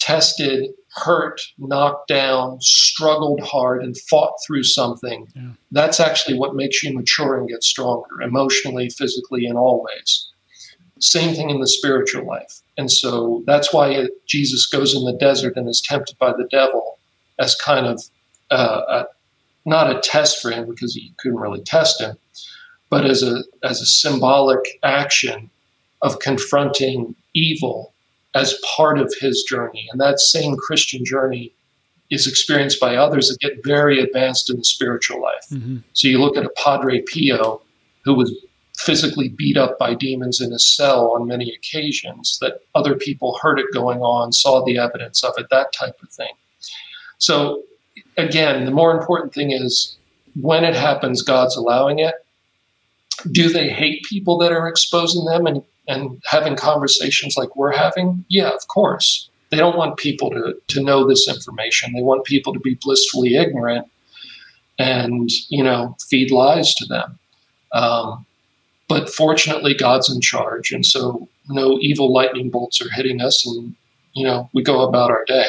[0.00, 5.50] tested, hurt, knocked down, struggled hard, and fought through something, yeah.
[5.70, 10.28] that's actually what makes you mature and get stronger emotionally, physically, in all ways.
[10.98, 12.60] Same thing in the spiritual life.
[12.76, 16.48] And so that's why it, Jesus goes in the desert and is tempted by the
[16.50, 16.98] devil
[17.38, 18.02] as kind of
[18.50, 19.06] uh, a,
[19.64, 22.16] not a test for him because he couldn't really test him,
[22.88, 25.50] but as a as a symbolic action
[26.02, 27.92] of confronting evil
[28.34, 29.88] as part of his journey.
[29.90, 31.52] And that same Christian journey
[32.10, 35.46] is experienced by others that get very advanced in the spiritual life.
[35.50, 35.78] Mm-hmm.
[35.92, 37.62] So you look at a Padre Pio
[38.04, 38.32] who was
[38.76, 43.58] physically beat up by demons in his cell on many occasions, that other people heard
[43.58, 46.32] it going on, saw the evidence of it, that type of thing.
[47.18, 47.62] So
[48.16, 49.96] again, the more important thing is
[50.40, 52.14] when it happens, God's allowing it.
[53.30, 58.24] Do they hate people that are exposing them and and having conversations like we're having,
[58.28, 59.28] yeah, of course.
[59.50, 61.92] They don't want people to, to know this information.
[61.92, 63.90] They want people to be blissfully ignorant
[64.78, 67.18] and, you know, feed lies to them.
[67.72, 68.24] Um,
[68.88, 70.70] but fortunately, God's in charge.
[70.70, 73.44] And so no evil lightning bolts are hitting us.
[73.44, 73.74] And,
[74.12, 75.46] you know, we go about our day.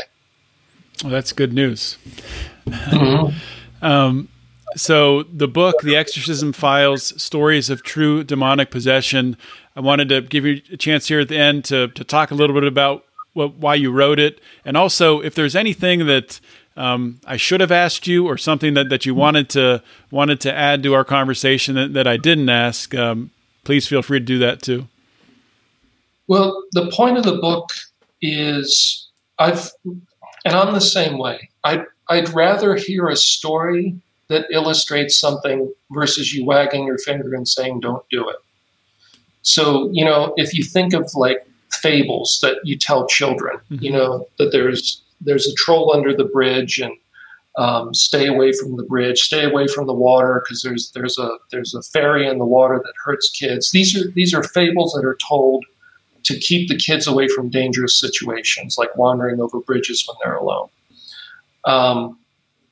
[1.03, 1.99] Well, that's good news.
[2.65, 3.37] Mm-hmm.
[3.85, 4.27] um,
[4.75, 9.37] so the book, The Exorcism Files: Stories of True Demonic Possession.
[9.75, 12.35] I wanted to give you a chance here at the end to to talk a
[12.35, 16.39] little bit about what, why you wrote it, and also if there's anything that
[16.77, 20.53] um, I should have asked you, or something that, that you wanted to wanted to
[20.53, 22.95] add to our conversation that, that I didn't ask.
[22.95, 23.31] Um,
[23.63, 24.87] please feel free to do that too.
[26.27, 27.69] Well, the point of the book
[28.21, 29.71] is I've,
[30.45, 31.49] and I'm the same way.
[31.63, 33.95] I I'd rather hear a story
[34.27, 38.37] that illustrates something versus you wagging your finger and saying, don't do it.
[39.43, 43.83] So, you know, if you think of like fables that you tell children, mm-hmm.
[43.83, 46.93] you know, that there's there's a troll under the bridge and
[47.57, 51.37] um, stay away from the bridge, stay away from the water because there's there's a
[51.51, 53.71] there's a fairy in the water that hurts kids.
[53.71, 55.65] These are these are fables that are told
[56.23, 60.69] to keep the kids away from dangerous situations like wandering over bridges when they're alone.
[61.65, 62.19] Um,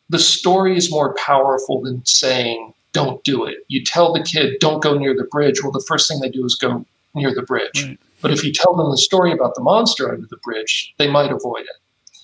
[0.09, 3.57] the story is more powerful than saying don't do it.
[3.67, 5.61] You tell the kid, don't go near the bridge.
[5.61, 7.83] Well, the first thing they do is go near the bridge.
[7.83, 7.99] Right.
[8.21, 11.31] But if you tell them the story about the monster under the bridge, they might
[11.31, 12.19] avoid it.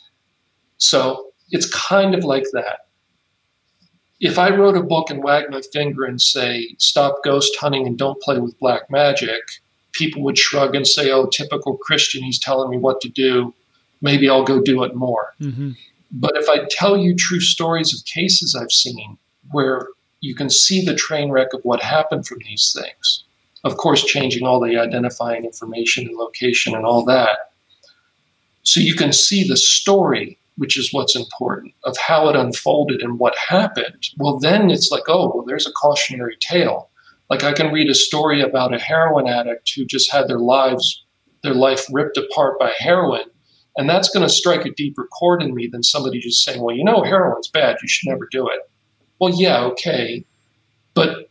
[0.78, 2.80] So it's kind of like that.
[4.20, 7.98] If I wrote a book and wagged my finger and say, stop ghost hunting and
[7.98, 9.42] don't play with black magic,
[9.92, 13.54] people would shrug and say, oh, typical Christian, he's telling me what to do.
[14.02, 15.34] Maybe I'll go do it more.
[15.42, 15.72] Mm-hmm.
[16.12, 19.18] But if I tell you true stories of cases I've seen
[19.52, 19.88] where
[20.22, 23.24] you can see the train wreck of what happened from these things,
[23.64, 27.38] of course, changing all the identifying information and location and all that.
[28.64, 33.20] So you can see the story, which is what's important, of how it unfolded and
[33.20, 34.10] what happened.
[34.18, 36.90] Well, then it's like, oh, well, there's a cautionary tale.
[37.30, 41.04] Like I can read a story about a heroin addict who just had their lives,
[41.44, 43.26] their life ripped apart by heroin.
[43.78, 46.76] And that's going to strike a deeper chord in me than somebody just saying, well,
[46.76, 47.78] you know, heroin's bad.
[47.82, 48.62] You should never do it.
[49.20, 50.26] Well, yeah, okay.
[50.94, 51.30] But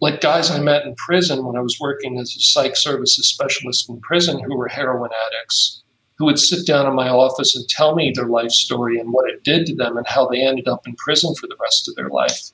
[0.00, 3.88] like guys I met in prison when I was working as a psych services specialist
[3.88, 5.82] in prison who were heroin addicts,
[6.18, 9.30] who would sit down in my office and tell me their life story and what
[9.30, 11.94] it did to them and how they ended up in prison for the rest of
[11.94, 12.50] their life.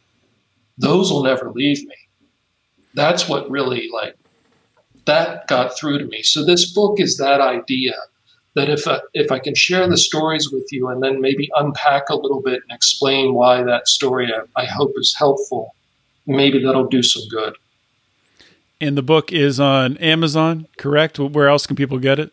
[0.79, 1.95] Those will never leave me.
[2.95, 4.17] That's what really like
[5.05, 6.23] that got through to me.
[6.23, 7.95] So this book is that idea
[8.55, 12.09] that if I, if I can share the stories with you and then maybe unpack
[12.11, 15.75] a little bit and explain why that story I, I hope is helpful
[16.27, 17.57] maybe that'll do some good.
[18.81, 21.19] And the book is on Amazon, correct?
[21.19, 22.33] Where else can people get it?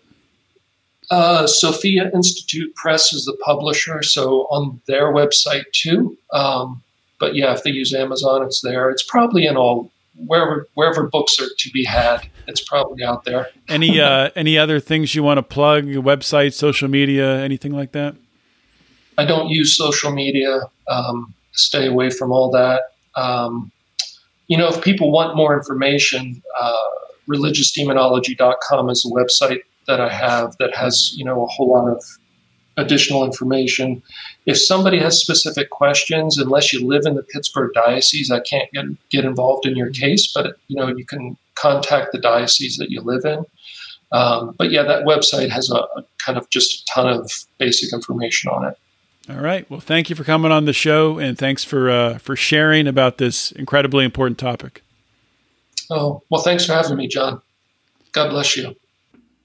[1.11, 6.17] Uh, Sophia Institute Press is the publisher, so on their website too.
[6.33, 6.83] Um,
[7.19, 8.89] but yeah, if they use Amazon, it's there.
[8.89, 9.91] It's probably in all
[10.25, 12.29] wherever wherever books are to be had.
[12.47, 13.47] It's probably out there.
[13.67, 15.85] any uh, any other things you want to plug?
[15.85, 18.15] Your website, social media, anything like that?
[19.17, 20.61] I don't use social media.
[20.87, 22.83] Um, stay away from all that.
[23.15, 23.71] Um,
[24.47, 26.73] you know, if people want more information, uh,
[27.29, 32.03] religiousdemonology.com is a website that I have that has, you know, a whole lot of
[32.77, 34.01] additional information.
[34.49, 38.85] If somebody has specific questions, unless you live in the Pittsburgh diocese, I can't get,
[39.11, 43.01] get involved in your case, but, you know, you can contact the diocese that you
[43.01, 43.45] live in.
[44.11, 47.93] Um, but yeah, that website has a, a kind of just a ton of basic
[47.93, 48.75] information on it.
[49.29, 49.69] All right.
[49.69, 53.19] Well, thank you for coming on the show, and thanks for uh, for sharing about
[53.19, 54.81] this incredibly important topic.
[55.91, 57.39] Oh well, thanks for having me, John.
[58.13, 58.75] God bless you.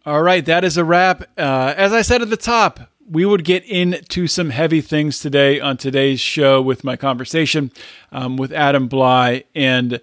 [0.07, 1.25] All right, that is a wrap.
[1.37, 5.61] Uh, as I said at the top, we would get into some heavy things today
[5.61, 7.71] on today's show with my conversation
[8.13, 10.01] um, with Adam Blai and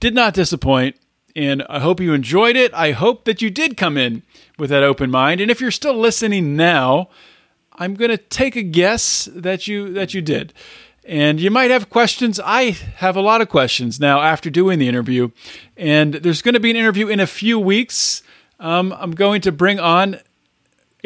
[0.00, 0.96] did not disappoint.
[1.34, 2.72] And I hope you enjoyed it.
[2.72, 4.22] I hope that you did come in
[4.58, 5.40] with that open mind.
[5.40, 7.10] And if you're still listening now,
[7.72, 10.54] I'm going to take a guess that you that you did.
[11.04, 12.40] And you might have questions.
[12.42, 15.30] I have a lot of questions now after doing the interview.
[15.76, 18.22] And there's going to be an interview in a few weeks.
[18.58, 20.18] Um, I'm going to bring on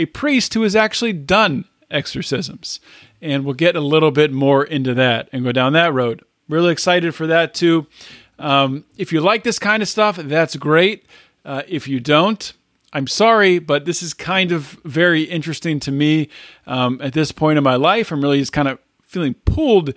[0.00, 2.80] a priest who has actually done exorcisms.
[3.20, 6.24] And we'll get a little bit more into that and go down that road.
[6.48, 7.86] Really excited for that too.
[8.38, 11.04] Um, if you like this kind of stuff, that's great.
[11.44, 12.52] Uh, if you don't,
[12.92, 16.28] I'm sorry, but this is kind of very interesting to me
[16.66, 18.10] um, at this point in my life.
[18.10, 19.92] I'm really just kind of feeling pulled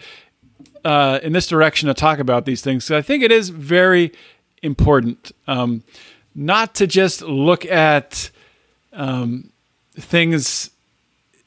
[0.83, 2.83] uh, in this direction to talk about these things.
[2.83, 4.11] So I think it is very
[4.61, 5.83] important um,
[6.35, 8.29] not to just look at
[8.91, 9.52] um,
[9.97, 10.69] things.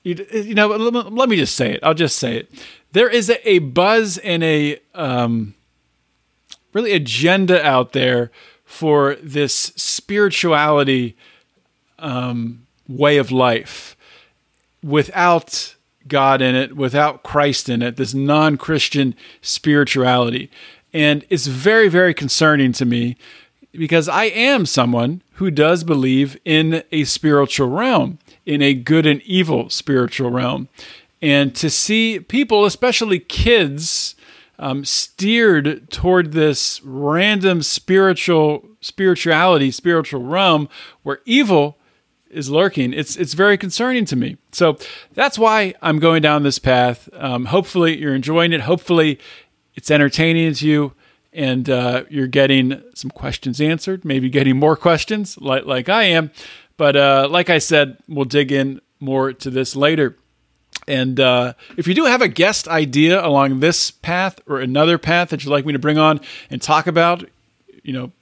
[0.03, 1.81] You, you, know, let me just say it.
[1.83, 2.51] I'll just say it.
[2.93, 5.55] There is a, a buzz and a um,
[6.73, 8.31] really agenda out there
[8.65, 11.17] for this spirituality
[11.99, 13.97] um, way of life
[14.83, 15.75] without
[16.07, 20.51] God in it, without Christ in it, this non Christian spirituality.
[20.93, 23.17] And it's very, very concerning to me
[23.73, 29.21] because I am someone who does believe in a spiritual realm, in a good and
[29.23, 30.69] evil spiritual realm.
[31.21, 34.15] And to see people, especially kids,
[34.59, 40.69] um, steered toward this random spiritual spirituality, spiritual realm
[41.03, 41.77] where evil
[42.31, 44.37] is lurking, it's it's very concerning to me.
[44.53, 44.79] So
[45.15, 47.09] that's why I'm going down this path.
[47.13, 48.63] Um, hopefully, you're enjoying it.
[48.63, 49.19] Hopefully,
[49.75, 50.93] it's entertaining to you,
[51.33, 54.05] and uh, you're getting some questions answered.
[54.05, 56.31] Maybe getting more questions, like like I am.
[56.77, 60.17] But uh, like I said, we'll dig in more to this later.
[60.89, 65.31] And uh, if you do have a guest idea along this path or another path
[65.31, 66.21] that you'd like me to bring on
[66.51, 67.25] and talk about,
[67.83, 68.13] you know,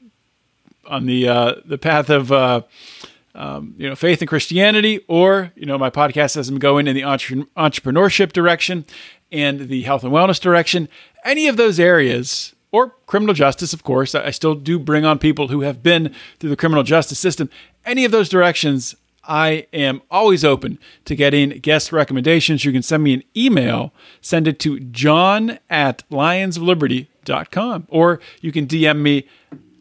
[0.87, 2.63] on the uh, the path of uh,
[3.35, 6.95] um, you know, faith and Christianity, or you know, my podcast has them going in
[6.95, 8.85] the entrepreneurship direction
[9.33, 10.89] and the health and wellness direction.
[11.25, 14.17] Any of those areas, or criminal justice, of course.
[14.17, 17.49] I still do bring on people who have been through the criminal justice system.
[17.85, 22.65] Any of those directions, I am always open to getting guest recommendations.
[22.65, 28.67] You can send me an email, send it to john at lionsofliberty.com, or you can
[28.67, 29.29] DM me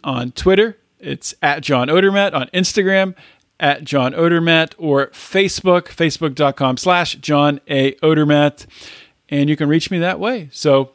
[0.03, 0.77] on Twitter.
[0.99, 3.15] It's at John Odermatt, on Instagram,
[3.59, 7.93] at John Odermatt, or Facebook, facebook.com slash John A.
[7.95, 8.67] Odermatt.
[9.29, 10.49] And you can reach me that way.
[10.51, 10.91] So,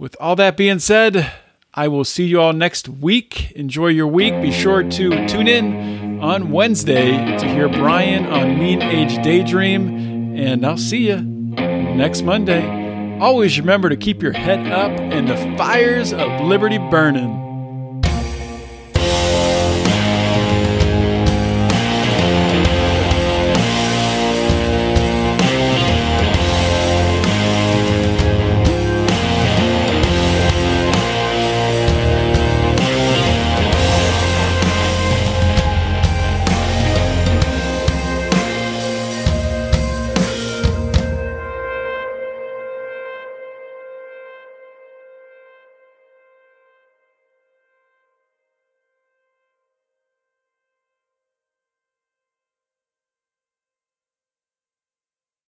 [0.00, 1.30] with all that being said,
[1.74, 3.52] I will see you all next week.
[3.52, 4.32] Enjoy your week.
[4.40, 10.34] Be sure to tune in on Wednesday to hear Brian on Mean Age Daydream.
[10.38, 13.18] And I'll see you next Monday.
[13.20, 17.49] Always remember to keep your head up and the fires of liberty burning.